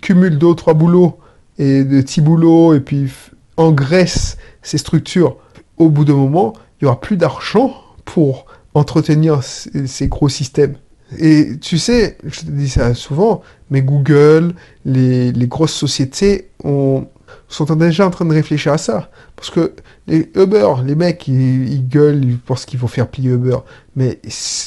cumule 0.00 0.38
deux 0.38 0.46
ou 0.46 0.54
trois 0.54 0.72
boulots 0.72 1.18
et 1.58 1.84
de 1.84 2.00
petits 2.00 2.20
boulots 2.20 2.74
et 2.74 2.80
puis 2.80 3.10
engraisse 3.56 4.36
ces 4.62 4.78
structures, 4.78 5.36
au 5.76 5.88
bout 5.88 6.04
d'un 6.04 6.14
moment, 6.14 6.54
il 6.80 6.84
n'y 6.84 6.88
aura 6.88 7.00
plus 7.00 7.16
d'argent 7.16 7.74
pour 8.04 8.46
entretenir 8.74 9.42
ces, 9.42 10.08
gros 10.08 10.28
systèmes. 10.28 10.76
Et 11.18 11.58
tu 11.60 11.78
sais, 11.78 12.18
je 12.24 12.40
te 12.40 12.50
dis 12.50 12.68
ça 12.68 12.94
souvent, 12.94 13.42
mais 13.70 13.82
Google, 13.82 14.54
les, 14.84 15.32
grosses 15.46 15.72
sociétés 15.72 16.50
ont, 16.62 17.06
sont 17.48 17.64
déjà 17.76 18.06
en 18.06 18.10
train 18.10 18.26
de 18.26 18.32
réfléchir 18.32 18.72
à 18.72 18.78
ça. 18.78 19.10
Parce 19.34 19.50
que 19.50 19.72
les 20.06 20.30
Uber, 20.34 20.74
les 20.84 20.94
mecs, 20.94 21.26
ils, 21.28 21.88
gueulent, 21.88 22.24
ils 22.24 22.38
pensent 22.38 22.66
qu'ils 22.66 22.78
vont 22.78 22.88
faire 22.88 23.08
plier 23.08 23.30
Uber. 23.30 23.58
Mais 23.96 24.20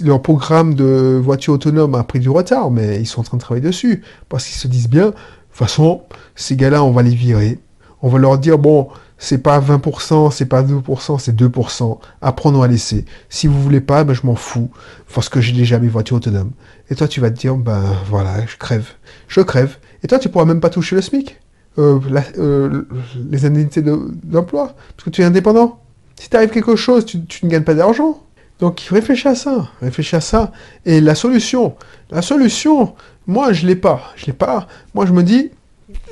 leur 0.03 0.21
programme 0.21 0.73
de 0.73 1.19
voiture 1.21 1.53
autonome 1.53 1.95
a 1.95 2.03
pris 2.03 2.19
du 2.19 2.29
retard, 2.29 2.71
mais 2.71 2.99
ils 2.99 3.05
sont 3.05 3.21
en 3.21 3.23
train 3.23 3.37
de 3.37 3.41
travailler 3.41 3.65
dessus. 3.65 4.01
Parce 4.29 4.45
qu'ils 4.45 4.57
se 4.57 4.67
disent 4.67 4.89
bien, 4.89 5.13
toute 5.51 5.57
façon, 5.57 6.01
ces 6.35 6.55
gars-là, 6.55 6.83
on 6.83 6.91
va 6.91 7.03
les 7.03 7.15
virer. 7.15 7.59
On 8.01 8.09
va 8.09 8.17
leur 8.19 8.37
dire, 8.37 8.57
bon, 8.57 8.89
c'est 9.17 9.37
pas 9.37 9.59
20%, 9.59 10.31
c'est 10.31 10.47
pas 10.47 10.63
2%, 10.63 11.19
c'est 11.19 11.35
2%. 11.35 11.99
Apprenons 12.21 12.63
à 12.63 12.67
laisser. 12.67 13.05
Si 13.29 13.45
vous 13.45 13.61
voulez 13.61 13.81
pas, 13.81 14.03
ben 14.03 14.13
je 14.13 14.25
m'en 14.25 14.35
fous, 14.35 14.71
parce 15.13 15.29
que 15.29 15.39
j'ai 15.39 15.53
déjà 15.53 15.77
mes 15.77 15.87
voitures 15.87 16.17
autonomes. 16.17 16.51
Et 16.89 16.95
toi, 16.95 17.07
tu 17.07 17.21
vas 17.21 17.29
te 17.29 17.37
dire, 17.37 17.55
ben 17.55 17.83
voilà, 18.09 18.45
je 18.47 18.57
crève. 18.57 18.87
Je 19.27 19.41
crève. 19.41 19.77
Et 20.03 20.07
toi, 20.07 20.17
tu 20.17 20.29
pourras 20.29 20.45
même 20.45 20.59
pas 20.59 20.71
toucher 20.71 20.95
le 20.95 21.01
SMIC. 21.01 21.39
Euh, 21.77 21.99
euh, 22.37 22.83
les 23.29 23.45
indemnités 23.45 23.81
d'emploi, 23.81 24.75
parce 24.97 25.05
que 25.05 25.09
tu 25.09 25.21
es 25.21 25.23
indépendant. 25.23 25.79
Si 26.19 26.29
t'arrive 26.29 26.49
quelque 26.49 26.75
chose, 26.75 27.05
tu, 27.05 27.17
ne 27.17 27.49
gagnes 27.49 27.63
pas 27.63 27.75
d'argent. 27.75 28.21
Donc 28.59 28.79
réfléchis 28.91 29.27
à 29.27 29.35
ça, 29.35 29.69
réfléchis 29.81 30.15
à 30.15 30.21
ça. 30.21 30.51
Et 30.85 30.99
la 30.99 31.15
solution, 31.15 31.75
la 32.11 32.21
solution, 32.21 32.93
moi 33.27 33.53
je 33.53 33.65
l'ai 33.65 33.75
pas, 33.75 34.01
je 34.15 34.27
l'ai 34.27 34.33
pas. 34.33 34.67
Moi 34.93 35.05
je 35.05 35.13
me 35.13 35.23
dis, 35.23 35.51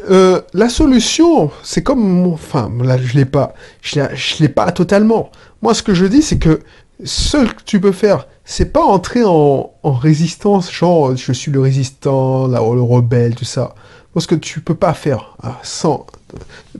euh, 0.09 0.41
la 0.53 0.69
solution, 0.69 1.51
c'est 1.63 1.83
comme, 1.83 2.27
enfin, 2.27 2.71
là, 2.81 2.97
je 2.97 3.15
l'ai 3.15 3.25
pas, 3.25 3.53
je 3.81 4.01
l'ai 4.39 4.49
pas 4.49 4.71
totalement. 4.71 5.31
Moi, 5.61 5.73
ce 5.73 5.83
que 5.83 5.93
je 5.93 6.05
dis, 6.05 6.21
c'est 6.21 6.39
que 6.39 6.61
ce 7.03 7.37
que 7.37 7.63
tu 7.65 7.79
peux 7.79 7.91
faire, 7.91 8.27
c'est 8.45 8.71
pas 8.71 8.83
entrer 8.83 9.23
en, 9.23 9.71
résistance, 9.83 10.71
genre, 10.71 11.15
je 11.15 11.31
suis 11.33 11.51
le 11.51 11.59
résistant, 11.59 12.47
là, 12.47 12.59
le 12.59 12.81
rebelle, 12.81 13.35
tout 13.35 13.45
ça. 13.45 13.75
Parce 14.13 14.25
que 14.25 14.35
tu 14.35 14.61
peux 14.61 14.75
pas 14.75 14.93
faire 14.93 15.35
ah, 15.43 15.59
sans, 15.63 16.07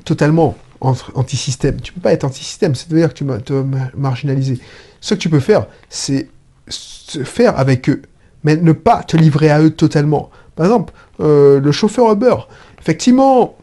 totalement 0.06 0.56
anti-système. 0.82 1.80
Tu 1.82 1.94
peux 1.94 2.02
pas 2.02 2.14
être 2.14 2.24
anti-système, 2.24 2.74
c'est-à-dire 2.74 3.10
que 3.10 3.14
tu 3.14 3.24
vas 3.26 3.40
te 3.40 3.64
marginaliser. 3.96 4.60
Ce 5.02 5.14
que 5.14 5.20
tu 5.20 5.30
peux 5.30 5.40
faire, 5.40 5.68
c'est 5.90 6.30
faire 6.70 7.60
avec 7.60 7.90
eux, 7.90 8.02
mais 8.43 8.55
ne 8.55 8.72
pas 8.72 9.03
te 9.03 9.17
livrer 9.17 9.50
à 9.50 9.62
eux 9.62 9.72
totalement. 9.72 10.29
Par 10.55 10.65
exemple, 10.65 10.93
euh, 11.19 11.60
le 11.60 11.72
chauffeur 11.72 12.12
Uber, 12.12 12.36
effectivement, 12.79 13.55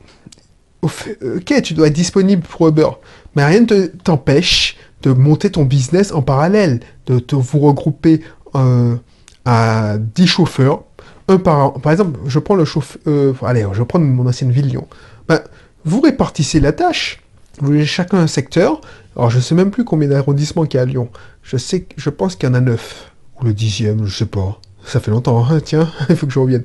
ok, 0.83 1.62
tu 1.62 1.75
dois 1.75 1.88
être 1.88 1.92
disponible 1.92 2.42
pour 2.42 2.68
Uber, 2.68 2.88
mais 3.35 3.45
rien 3.45 3.61
ne 3.61 3.87
t'empêche 3.87 4.76
de 5.02 5.12
monter 5.12 5.50
ton 5.50 5.64
business 5.64 6.12
en 6.12 6.23
parallèle, 6.23 6.80
de 7.06 7.23
vous 7.30 7.59
regrouper 7.61 8.23
euh, 8.54 8.97
à 9.45 9.97
10 9.99 10.26
chauffeurs, 10.26 10.85
un 11.28 11.38
par 11.38 11.75
Par 11.75 11.92
exemple, 11.92 12.18
je 12.26 12.38
prends 12.38 12.54
le 12.54 12.64
chauffeur, 12.64 13.00
euh, 13.06 13.33
allez, 13.42 13.66
je 13.73 13.83
prends 13.83 13.99
mon 13.99 14.26
ancienne 14.26 14.50
ville 14.50 14.68
Lyon. 14.68 14.87
Ben, 15.28 15.40
vous 15.85 16.00
répartissez 16.00 16.61
la 16.61 16.73
tâche, 16.73 17.23
vous 17.61 17.73
avez 17.73 17.87
chacun 17.87 18.19
un 18.19 18.26
secteur. 18.26 18.80
Alors, 19.17 19.30
je 19.30 19.41
sais 19.41 19.54
même 19.54 19.71
plus 19.71 19.84
combien 19.84 20.08
d'arrondissements 20.08 20.65
qu'il 20.65 20.78
y 20.78 20.80
a 20.80 20.82
à 20.82 20.86
Lyon. 20.86 21.08
Je 21.43 21.56
sais, 21.56 21.86
je 21.97 22.10
pense 22.10 22.36
qu'il 22.36 22.49
y 22.49 22.52
en 22.52 22.54
a 22.54 22.60
9. 22.60 23.12
Ou 23.41 23.45
le 23.45 23.53
dixième, 23.53 24.07
je 24.07 24.17
sais 24.17 24.27
pas. 24.27 24.61
Ça 24.85 25.01
fait 25.01 25.11
longtemps, 25.11 25.45
hein, 25.45 25.61
tiens, 25.61 25.91
il 26.09 26.17
faut 26.17 26.27
que 26.27 26.33
je 26.33 26.39
revienne. 26.39 26.65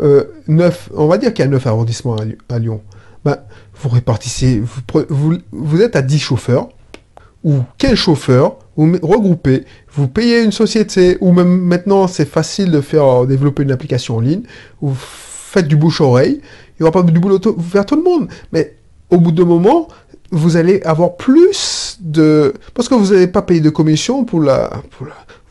Euh, 0.00 0.24
9, 0.48 0.90
on 0.94 1.06
va 1.06 1.18
dire 1.18 1.32
qu'il 1.34 1.44
y 1.44 1.48
a 1.48 1.50
9 1.50 1.66
arrondissements 1.66 2.16
à, 2.48 2.58
Lyon. 2.58 2.80
Ben, 3.24 3.38
vous 3.74 3.88
répartissez, 3.88 4.62
vous, 5.08 5.80
êtes 5.80 5.96
à 5.96 6.02
10 6.02 6.18
chauffeurs, 6.18 6.68
ou 7.44 7.60
15 7.78 7.94
chauffeurs, 7.94 8.56
vous 8.76 8.92
regroupez, 9.02 9.64
vous 9.92 10.08
payez 10.08 10.42
une 10.42 10.52
société, 10.52 11.18
ou 11.20 11.32
même 11.32 11.60
maintenant 11.60 12.06
c'est 12.06 12.24
facile 12.24 12.70
de 12.70 12.80
faire 12.80 13.04
euh, 13.04 13.26
développer 13.26 13.64
une 13.64 13.72
application 13.72 14.16
en 14.16 14.20
ligne, 14.20 14.42
vous 14.80 14.94
faites 14.96 15.68
du 15.68 15.76
bouche-oreille, 15.76 16.40
il 16.40 16.82
n'y 16.82 16.88
aura 16.88 16.92
pas 16.92 17.02
du 17.02 17.18
boulot 17.20 17.38
vers 17.58 17.84
tout 17.84 17.96
le 17.96 18.02
monde. 18.02 18.28
Mais 18.52 18.76
au 19.10 19.18
bout 19.18 19.32
d'un 19.32 19.44
moment, 19.44 19.88
vous 20.30 20.56
allez 20.56 20.80
avoir 20.82 21.16
plus 21.16 21.98
de... 22.00 22.54
Parce 22.74 22.88
que 22.88 22.94
vous 22.94 23.12
n'avez 23.12 23.26
pas 23.26 23.42
payé 23.42 23.60
de 23.60 23.68
commission 23.68 24.24
pour 24.24 24.40
la, 24.40 24.82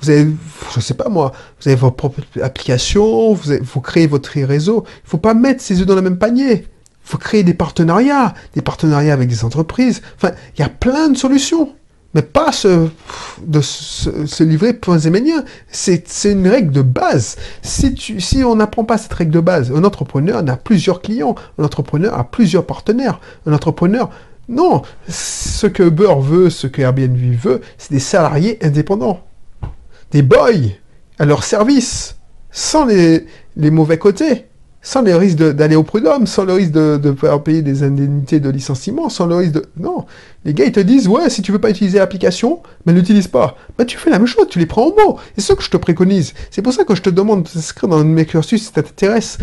vous 0.02 0.10
avez, 0.10 0.28
je 0.74 0.80
sais 0.80 0.94
pas 0.94 1.10
moi, 1.10 1.32
vous 1.60 1.68
avez 1.68 1.78
votre 1.78 1.96
propre 1.96 2.22
application, 2.42 3.34
vous, 3.34 3.82
créez 3.82 4.08
votre 4.08 4.32
réseau. 4.42 4.84
Il 5.06 5.10
faut 5.10 5.18
pas 5.18 5.34
mettre 5.34 5.62
ses 5.62 5.80
œufs 5.80 5.86
dans 5.86 5.96
le 5.96 6.02
même 6.02 6.18
panier. 6.18 6.66
Il 7.04 7.10
faut 7.10 7.18
créer 7.18 7.44
des 7.44 7.54
partenariats, 7.54 8.34
des 8.56 8.62
partenariats 8.62 9.14
avec 9.14 9.30
des 9.30 9.44
entreprises. 9.44 10.02
Enfin, 10.16 10.34
il 10.56 10.62
y 10.62 10.64
a 10.64 10.70
plein 10.70 11.10
de 11.10 11.18
solutions. 11.18 11.74
Mais 12.14 12.22
pas 12.22 12.52
de 13.42 13.62
se, 13.62 14.44
livrer 14.44 14.74
point 14.74 14.98
zéménien. 14.98 15.46
C'est 15.72 16.04
une 16.26 16.48
règle 16.48 16.72
de 16.72 16.82
base. 16.82 17.38
Si, 17.62 17.96
si 18.20 18.44
on 18.44 18.56
n'apprend 18.56 18.84
pas 18.84 18.98
cette 18.98 19.14
règle 19.14 19.32
de 19.32 19.40
base, 19.40 19.72
un 19.72 19.84
entrepreneur 19.86 20.44
a 20.46 20.58
plusieurs 20.58 21.02
clients, 21.02 21.36
un 21.58 21.64
entrepreneur 21.64 22.14
a 22.18 22.30
plusieurs 22.30 22.66
partenaires, 22.66 23.22
un 23.46 23.54
entrepreneur 23.54 24.10
non, 24.50 24.82
ce 25.08 25.66
que 25.68 25.84
Uber 25.84 26.16
veut, 26.20 26.50
ce 26.50 26.68
que 26.68 26.82
Airbnb 26.82 27.16
veut, 27.40 27.62
c'est 27.78 27.94
des 27.94 28.00
salariés 28.00 28.58
indépendants 28.62 29.22
des 30.12 30.22
boys 30.22 30.70
à 31.20 31.26
leur 31.26 31.44
service, 31.44 32.16
sans 32.52 32.86
les, 32.86 33.26
mauvais 33.56 33.98
côtés, 33.98 34.46
sans 34.82 35.02
les 35.02 35.14
risques 35.14 35.38
d'aller 35.38 35.76
au 35.76 35.84
prud'homme, 35.84 36.26
sans 36.26 36.44
le 36.44 36.54
risque 36.54 36.72
de, 36.72 36.98
de 36.98 37.12
payer 37.38 37.62
des 37.62 37.84
indemnités 37.84 38.40
de 38.40 38.50
licenciement, 38.50 39.10
sans 39.10 39.28
le 39.28 39.36
risque 39.36 39.54
de... 39.54 39.66
Non, 39.78 40.06
les 40.44 40.54
gars, 40.54 40.66
ils 40.66 40.72
te 40.72 40.80
disent, 40.80 41.08
ouais, 41.08 41.30
si 41.30 41.42
tu 41.42 41.52
veux 41.52 41.60
pas 41.60 41.70
utiliser 41.70 42.00
l'application, 42.00 42.62
mais 42.86 42.94
n'utilise 42.94 43.28
pas. 43.28 43.56
Ben, 43.78 43.86
tu 43.86 43.98
fais 43.98 44.10
la 44.10 44.18
même 44.18 44.28
chose, 44.28 44.48
tu 44.50 44.60
les 44.60 44.66
prends 44.66 44.88
au 44.88 44.96
mot. 44.96 45.20
C'est 45.36 45.42
ce 45.42 45.54
que 45.54 45.64
je 45.64 45.70
te 45.70 45.78
préconise. 45.78 46.34
C'est 46.50 46.62
pour 46.62 46.74
ça 46.74 46.84
que 46.84 46.96
je 46.96 47.02
te 47.02 47.10
demande 47.10 47.44
de 47.44 47.50
t'inscrire 47.50 47.90
dans 47.90 48.04
mes 48.04 48.26
cursus 48.26 48.62
si 48.62 48.74
ça 48.74 48.82
t'intéresse 48.82 49.38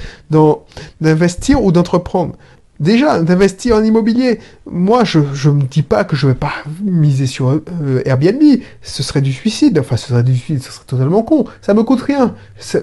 d'investir 1.01 1.63
ou 1.63 1.71
d'entreprendre. 1.73 2.35
Déjà, 2.81 3.21
d'investir 3.21 3.77
en 3.77 3.83
immobilier. 3.83 4.39
Moi, 4.71 5.03
je 5.03 5.19
ne 5.19 5.55
me 5.55 5.63
dis 5.63 5.83
pas 5.83 6.05
que 6.05 6.15
je 6.15 6.29
vais 6.29 6.35
pas 6.35 6.53
miser 6.85 7.27
sur 7.27 7.49
euh, 7.51 8.03
Airbnb. 8.05 8.41
Ce 8.83 9.03
serait 9.03 9.21
du 9.21 9.33
suicide. 9.33 9.79
Enfin, 9.81 9.97
ce 9.97 10.09
serait 10.09 10.23
du 10.23 10.37
suicide, 10.37 10.63
ce 10.63 10.71
serait 10.71 10.85
totalement 10.87 11.23
con. 11.23 11.45
Ça 11.61 11.75
me 11.75 11.83
coûte 11.83 12.03
rien. 12.03 12.35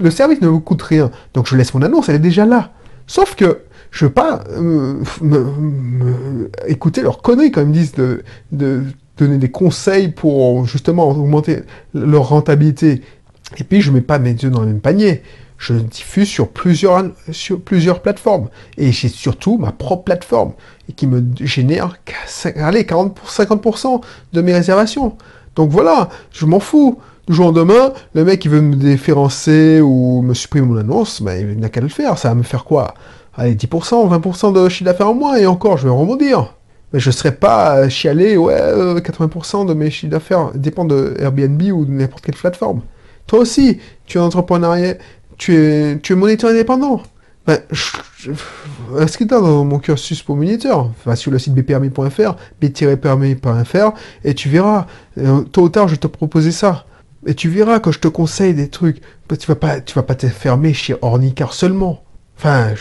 Le 0.01 0.11
service 0.11 0.41
ne 0.41 0.49
me 0.49 0.59
coûte 0.59 0.81
rien. 0.81 1.11
Donc, 1.33 1.47
je 1.47 1.55
laisse 1.55 1.73
mon 1.73 1.81
annonce, 1.81 2.09
elle 2.09 2.15
est 2.15 2.19
déjà 2.19 2.45
là. 2.45 2.71
Sauf 3.07 3.35
que 3.35 3.59
je 3.91 4.05
veux 4.05 4.11
pas 4.11 4.43
euh, 4.51 5.01
écouter 6.67 7.01
leurs 7.01 7.21
conneries 7.21 7.51
quand 7.51 7.61
ils 7.61 7.67
me 7.67 7.73
disent 7.73 7.93
de, 7.93 8.23
de 8.51 8.83
donner 9.17 9.37
des 9.37 9.49
conseils 9.49 10.09
pour 10.09 10.65
justement 10.65 11.09
augmenter 11.09 11.59
leur 11.93 12.27
rentabilité. 12.27 13.01
Et 13.57 13.63
puis, 13.63 13.79
je 13.79 13.91
mets 13.91 14.01
pas 14.01 14.19
mes 14.19 14.31
yeux 14.31 14.49
dans 14.49 14.59
le 14.59 14.67
même 14.67 14.81
panier 14.81 15.21
je 15.57 15.73
diffuse 15.73 16.27
sur 16.27 16.49
plusieurs, 16.49 17.03
sur 17.31 17.61
plusieurs 17.61 18.01
plateformes. 18.01 18.49
Et 18.77 18.91
j'ai 18.91 19.07
surtout 19.07 19.57
ma 19.57 19.71
propre 19.71 20.03
plateforme, 20.03 20.53
et 20.89 20.93
qui 20.93 21.07
me 21.07 21.23
génère 21.41 21.97
allez, 22.57 22.85
40 22.85 23.19
50% 23.25 24.01
de 24.33 24.41
mes 24.41 24.53
réservations. 24.53 25.15
Donc 25.55 25.69
voilà, 25.69 26.09
je 26.31 26.45
m'en 26.45 26.59
fous. 26.59 26.99
Du 27.27 27.33
jour 27.33 27.47
au 27.47 27.51
lendemain, 27.51 27.91
le 28.13 28.23
mec 28.23 28.39
qui 28.39 28.49
veut 28.49 28.61
me 28.61 28.75
déférencer 28.75 29.81
ou 29.81 30.21
me 30.21 30.35
supprimer 30.35 30.67
mon 30.67 30.77
annonce, 30.77 31.23
ben, 31.23 31.53
il 31.53 31.59
n'a 31.59 31.69
qu'à 31.69 31.81
le 31.81 31.87
faire. 31.87 32.19
Ça 32.19 32.29
va 32.29 32.35
me 32.35 32.43
faire 32.43 32.65
quoi? 32.65 32.93
Allez, 33.33 33.55
10%, 33.55 33.67
20% 34.21 34.53
de 34.53 34.69
chiffre 34.69 34.85
d'affaires 34.85 35.09
en 35.09 35.15
moins, 35.15 35.35
et 35.35 35.47
encore, 35.47 35.77
je 35.77 35.87
vais 35.87 35.93
rebondir. 35.93 36.53
Mais 36.93 36.99
je 36.99 37.09
ne 37.09 37.13
serais 37.13 37.33
pas 37.33 37.89
chialé, 37.89 38.37
ouais, 38.37 38.55
80% 38.55 39.63
euh, 39.63 39.65
de 39.65 39.73
mes 39.73 39.89
chiffres 39.89 40.11
d'affaires 40.11 40.51
dépendent 40.53 40.91
de 40.91 41.15
Airbnb 41.19 41.61
ou 41.73 41.83
de 41.85 41.91
n'importe 41.91 42.23
quelle 42.23 42.35
plateforme. 42.35 42.81
Toi 43.25 43.39
aussi, 43.39 43.79
tu 44.05 44.19
es 44.19 44.21
entrepreneuriat, 44.21 44.95
tu 45.37 45.55
es, 45.55 45.99
tu 45.99 46.13
es 46.13 46.15
moniteur 46.15 46.49
indépendant. 46.49 47.01
Ben, 47.45 47.59
inscris-toi 48.97 49.39
dans 49.39 49.63
mon 49.65 49.79
cursus 49.79 50.23
pour 50.23 50.35
moniteur. 50.35 50.91
Va 51.05 51.15
sur 51.15 51.31
le 51.31 51.37
site 51.37 51.53
bpermis.fr, 51.53 52.35
b-permis.fr, 52.59 53.93
et 54.23 54.33
tu 54.33 54.49
verras. 54.49 54.87
Euh, 55.17 55.41
tôt 55.43 55.63
ou 55.63 55.69
tard, 55.69 55.87
je 55.87 55.95
te 55.95 56.07
proposer 56.07 56.51
ça. 56.51 56.85
Et 57.27 57.35
tu 57.35 57.49
verras 57.49 57.79
quand 57.79 57.91
je 57.91 57.99
te 57.99 58.07
conseille 58.07 58.53
des 58.53 58.69
trucs. 58.69 59.01
Ben, 59.29 59.37
tu 59.37 59.47
vas 59.47 59.55
pas, 59.55 59.79
tu 59.79 59.93
vas 59.93 60.03
pas 60.03 60.15
te 60.15 60.27
fermer 60.27 60.73
chez 60.73 60.95
Ornicar 61.01 61.53
seulement. 61.53 62.01
Enfin, 62.37 62.73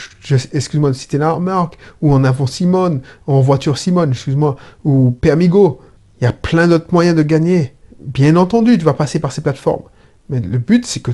excuse-moi 0.53 0.91
de 0.91 0.97
citer 0.97 1.19
la 1.19 1.39
marque, 1.39 1.79
ou 2.03 2.13
en 2.13 2.25
avant 2.25 2.47
Simone, 2.47 3.03
en 3.27 3.41
voiture 3.41 3.79
Simone, 3.79 4.11
excuse-moi, 4.11 4.57
ou 4.85 5.13
Permigo. 5.13 5.81
Il 6.21 6.25
y 6.25 6.27
a 6.27 6.33
plein 6.33 6.67
d'autres 6.67 6.93
moyens 6.93 7.17
de 7.17 7.23
gagner. 7.23 7.75
Bien 8.01 8.37
entendu, 8.37 8.79
tu 8.79 8.85
vas 8.85 8.95
passer 8.95 9.21
par 9.21 9.33
ces 9.33 9.43
plateformes. 9.43 9.85
Mais 10.29 10.41
le 10.41 10.59
but, 10.59 10.87
c'est 10.87 11.01
que 11.01 11.11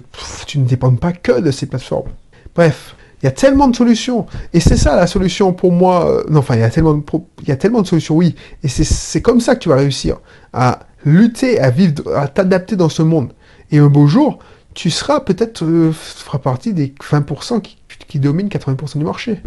tu 0.47 0.59
ne 0.59 0.67
dépendes 0.67 1.01
pas 1.01 1.13
que 1.13 1.41
de 1.41 1.51
ces 1.51 1.67
plateformes. 1.67 2.11
Bref, 2.55 2.95
il 3.23 3.27
y 3.27 3.29
a 3.29 3.33
tellement 3.33 3.69
de 3.69 3.77
solutions. 3.77 4.27
Et 4.53 4.61
c'est 4.61 4.77
ça 4.77 4.97
la 4.97 5.07
solution 5.07 5.53
pour 5.53 5.73
moi. 5.73 6.09
Euh, 6.09 6.25
non, 6.31 6.41
enfin, 6.41 6.55
il 6.55 6.61
y, 6.61 6.65
a 6.65 6.71
tellement 6.71 6.95
de 6.95 7.03
y 7.47 7.51
a 7.51 7.57
tellement 7.57 7.83
de 7.83 7.87
solutions, 7.87 8.17
oui. 8.17 8.35
Et 8.63 8.69
c'est 8.69 9.23
comme 9.23 9.41
ça 9.41 9.55
que 9.55 9.61
tu 9.61 9.69
vas 9.69 9.77
réussir 9.77 10.19
à 10.53 10.81
lutter, 11.05 11.61
à 11.61 11.71
vivre, 11.71 12.15
à 12.15 12.29
t'adapter 12.29 12.77
dans 12.77 12.89
ce 12.89 13.03
monde. 13.03 13.33
Et 13.71 13.79
un 13.79 13.89
beau 13.89 14.07
jour, 14.07 14.39
tu 14.75 14.91
seras 14.91 15.21
peut-être, 15.21 15.65
euh, 15.65 15.93
feras 15.93 16.39
partie 16.39 16.73
des 16.73 16.95
20% 17.11 17.61
qui, 17.61 17.77
qui 18.09 18.19
dominent 18.21 18.49
80% 18.49 18.99
du 18.99 19.05
marché. 19.05 19.41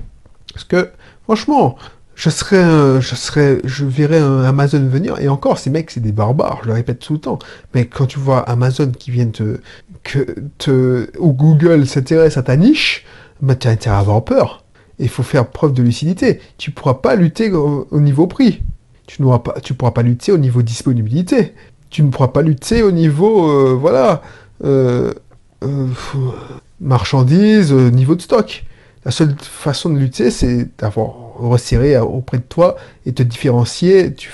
Parce 0.53 0.65
que, 0.65 0.91
franchement, 1.23 1.77
je 2.15 2.29
serais, 2.29 3.01
je 3.01 3.15
serais, 3.15 3.59
je 3.63 3.85
verrais 3.85 4.19
un 4.19 4.43
Amazon 4.43 4.87
venir, 4.87 5.19
et 5.19 5.27
encore, 5.27 5.57
ces 5.57 5.69
mecs, 5.69 5.91
c'est 5.91 5.99
des 5.99 6.11
barbares, 6.11 6.59
je 6.63 6.67
le 6.67 6.73
répète 6.73 6.99
tout 6.99 7.13
le 7.13 7.19
temps. 7.19 7.39
Mais 7.73 7.85
quand 7.85 8.05
tu 8.05 8.19
vois 8.19 8.39
Amazon 8.39 8.91
qui 8.91 9.11
vient 9.11 9.27
te, 9.27 9.59
que 10.03 10.35
te, 10.57 11.09
ou 11.17 11.33
Google 11.33 11.87
s'intéresse 11.87 12.37
à 12.37 12.43
ta 12.43 12.55
niche, 12.55 13.05
bah, 13.41 13.55
tu 13.55 13.67
intérêt 13.67 13.95
à 13.95 13.99
avoir 13.99 14.23
peur. 14.23 14.63
Il 14.99 15.09
faut 15.09 15.23
faire 15.23 15.47
preuve 15.47 15.73
de 15.73 15.81
lucidité. 15.81 16.39
Tu 16.57 16.71
pourras 16.71 16.95
pas 16.95 17.15
lutter 17.15 17.51
au, 17.51 17.87
niveau 17.99 18.27
prix. 18.27 18.61
Tu 19.07 19.21
ne 19.21 19.37
pas, 19.37 19.59
tu 19.61 19.73
pourras 19.73 19.91
pas 19.91 20.03
lutter 20.03 20.31
au 20.31 20.37
niveau 20.37 20.61
disponibilité. 20.61 21.53
Tu 21.89 22.03
ne 22.03 22.09
pourras 22.09 22.29
pas 22.29 22.41
lutter 22.41 22.83
au 22.83 22.91
niveau, 22.91 23.49
euh, 23.49 23.73
voilà, 23.73 24.21
euh, 24.63 25.13
euh, 25.63 25.87
marchandises, 26.79 27.73
niveau 27.73 28.15
de 28.15 28.21
stock. 28.21 28.63
La 29.03 29.11
seule 29.11 29.35
façon 29.39 29.89
de 29.89 29.97
lutter, 29.97 30.31
c'est 30.31 30.69
d'avoir 30.77 31.15
resserré 31.35 31.97
auprès 31.97 32.37
de 32.37 32.43
toi 32.43 32.75
et 33.05 33.13
te 33.13 33.23
différencier. 33.23 34.13
Tu, 34.13 34.31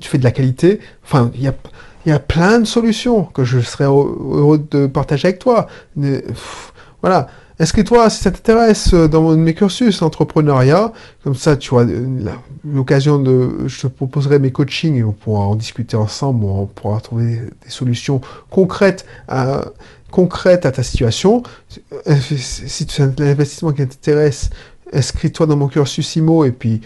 tu 0.00 0.08
fais 0.08 0.18
de 0.18 0.24
la 0.24 0.30
qualité. 0.30 0.80
Enfin, 1.04 1.30
il 1.34 1.42
y 1.42 1.48
a, 1.48 1.54
y 2.04 2.12
a 2.12 2.18
plein 2.18 2.60
de 2.60 2.66
solutions 2.66 3.24
que 3.24 3.44
je 3.44 3.60
serais 3.60 3.84
heureux 3.84 4.64
de 4.70 4.86
partager 4.86 5.28
avec 5.28 5.38
toi. 5.38 5.66
voilà. 7.02 7.28
Est-ce 7.58 7.72
que 7.72 7.80
toi, 7.80 8.10
si 8.10 8.22
ça 8.22 8.30
t'intéresse 8.30 8.92
euh, 8.92 9.08
dans 9.08 9.34
mes 9.34 9.54
cursus 9.54 10.02
entrepreneuriat, 10.02 10.92
comme 11.24 11.34
ça, 11.34 11.56
tu 11.56 11.74
as 11.76 11.86
l'occasion 12.64 13.18
de, 13.18 13.66
je 13.66 13.80
te 13.80 13.86
proposerai 13.86 14.38
mes 14.38 14.52
coachings 14.52 14.96
et 14.96 15.02
on 15.02 15.12
pourra 15.12 15.44
en 15.46 15.54
discuter 15.54 15.96
ensemble, 15.96 16.44
on 16.44 16.66
pourra 16.66 17.00
trouver 17.00 17.40
des 17.64 17.70
solutions 17.70 18.20
concrètes 18.50 19.06
à, 19.28 19.64
concrètes 20.10 20.66
à 20.66 20.72
ta 20.72 20.82
situation. 20.82 21.42
Euh, 22.06 22.14
si 22.20 22.84
tu 22.84 23.00
as 23.00 23.08
l'investissement 23.18 23.72
qui 23.72 23.86
t'intéresse, 23.86 24.50
inscris-toi 24.92 25.46
dans 25.46 25.56
mon 25.56 25.68
cursus 25.68 26.16
IMO 26.16 26.44
et 26.44 26.52
puis 26.52 26.80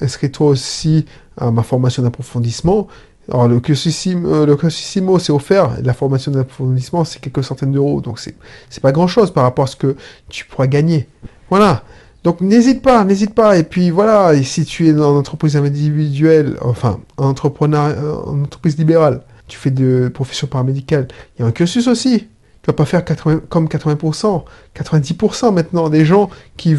inscris-toi 0.00 0.48
aussi 0.48 1.06
à 1.36 1.50
ma 1.50 1.62
formation 1.62 2.02
d'approfondissement. 2.02 2.88
Alors, 3.28 3.46
le 3.46 3.60
cursus, 3.60 4.08
euh, 4.08 4.46
le 4.46 4.70
c'est 4.70 5.32
offert. 5.32 5.70
La 5.82 5.92
formation 5.92 6.32
d'approfondissement, 6.32 7.04
c'est 7.04 7.20
quelques 7.20 7.44
centaines 7.44 7.72
d'euros. 7.72 8.00
Donc, 8.00 8.18
c'est, 8.18 8.34
c'est 8.68 8.80
pas 8.80 8.92
grand 8.92 9.06
chose 9.06 9.30
par 9.32 9.44
rapport 9.44 9.64
à 9.64 9.68
ce 9.68 9.76
que 9.76 9.96
tu 10.28 10.44
pourras 10.46 10.66
gagner. 10.66 11.06
Voilà. 11.48 11.84
Donc, 12.24 12.40
n'hésite 12.40 12.82
pas, 12.82 13.04
n'hésite 13.04 13.34
pas. 13.34 13.56
Et 13.56 13.62
puis, 13.62 13.90
voilà. 13.90 14.34
Et 14.34 14.42
si 14.42 14.64
tu 14.64 14.88
es 14.88 14.92
dans 14.92 15.12
une 15.12 15.18
entreprise 15.18 15.56
individuelle, 15.56 16.56
enfin, 16.60 17.00
en 17.18 17.28
entrepreneur, 17.28 18.26
en 18.28 18.42
entreprise 18.42 18.76
libérale, 18.76 19.22
tu 19.46 19.58
fais 19.58 19.70
de 19.70 20.10
profession 20.12 20.46
paramédicale, 20.46 21.08
il 21.36 21.42
y 21.42 21.44
a 21.44 21.48
un 21.48 21.52
cursus 21.52 21.86
aussi. 21.86 22.26
Tu 22.62 22.66
vas 22.66 22.74
pas 22.74 22.84
faire 22.84 23.04
80, 23.04 23.42
comme 23.48 23.66
80%, 23.66 24.44
90% 24.76 25.54
maintenant 25.54 25.88
des 25.88 26.04
gens 26.04 26.28
qui, 26.56 26.76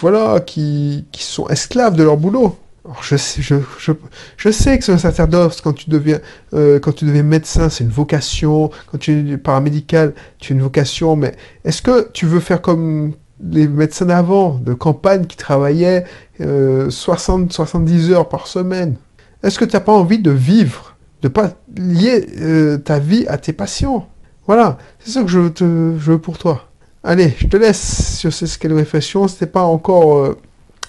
voilà, 0.00 0.40
qui, 0.40 1.04
sont 1.18 1.48
esclaves 1.48 1.96
de 1.96 2.04
leur 2.04 2.16
boulot 2.16 2.56
je, 3.02 3.16
je, 3.16 3.56
je, 3.78 3.92
je, 4.36 4.50
sais 4.50 4.78
que 4.78 4.84
c'est 4.84 4.92
un 4.92 4.98
sacerdoce 4.98 5.60
quand 5.60 5.72
tu 5.72 5.90
deviens, 5.90 6.20
euh, 6.54 6.78
quand 6.78 6.92
tu 6.92 7.04
deviens 7.04 7.24
médecin, 7.24 7.68
c'est 7.68 7.82
une 7.82 7.90
vocation. 7.90 8.70
Quand 8.90 8.98
tu 8.98 9.32
es 9.32 9.36
paramédical, 9.38 10.14
tu 10.38 10.52
as 10.52 10.54
une 10.56 10.62
vocation. 10.62 11.16
Mais 11.16 11.34
est-ce 11.64 11.82
que 11.82 12.08
tu 12.12 12.26
veux 12.26 12.38
faire 12.38 12.62
comme 12.62 13.12
les 13.42 13.66
médecins 13.66 14.06
d'avant, 14.06 14.60
de 14.64 14.72
campagne 14.72 15.26
qui 15.26 15.36
travaillaient 15.36 16.04
60, 16.38 17.50
euh, 17.50 17.52
70 17.52 18.12
heures 18.12 18.28
par 18.28 18.46
semaine? 18.46 18.96
Est-ce 19.42 19.58
que 19.58 19.64
tu 19.64 19.74
n'as 19.74 19.80
pas 19.80 19.92
envie 19.92 20.18
de 20.18 20.30
vivre, 20.30 20.96
de 21.22 21.28
pas 21.28 21.52
lier 21.76 22.26
euh, 22.40 22.78
ta 22.78 22.98
vie 22.98 23.26
à 23.28 23.38
tes 23.38 23.52
patients? 23.52 24.08
Voilà, 24.46 24.78
c'est 25.00 25.10
ça 25.10 25.22
que 25.22 25.28
je, 25.28 25.48
te, 25.48 25.64
je 25.64 26.12
veux 26.12 26.18
pour 26.18 26.38
toi. 26.38 26.68
Allez, 27.02 27.34
je 27.38 27.46
te 27.46 27.56
laisse 27.56 28.18
sur 28.18 28.32
cette 28.32 28.72
réflexion. 28.72 29.28
Ce 29.28 29.44
n'est 29.44 29.50
pas 29.50 29.62
encore 29.62 30.36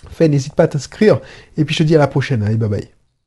fait, 0.10 0.28
n'hésite 0.28 0.54
pas 0.56 0.64
à 0.64 0.68
t'inscrire. 0.68 1.20
Et 1.58 1.66
puis 1.66 1.76
je 1.76 1.80
te 1.80 1.88
dis 1.88 1.96
à 1.96 2.00
la 2.00 2.08
prochaine. 2.08 2.44
Allez, 2.44 2.58
bye 2.58 2.70
bye. 2.70 2.97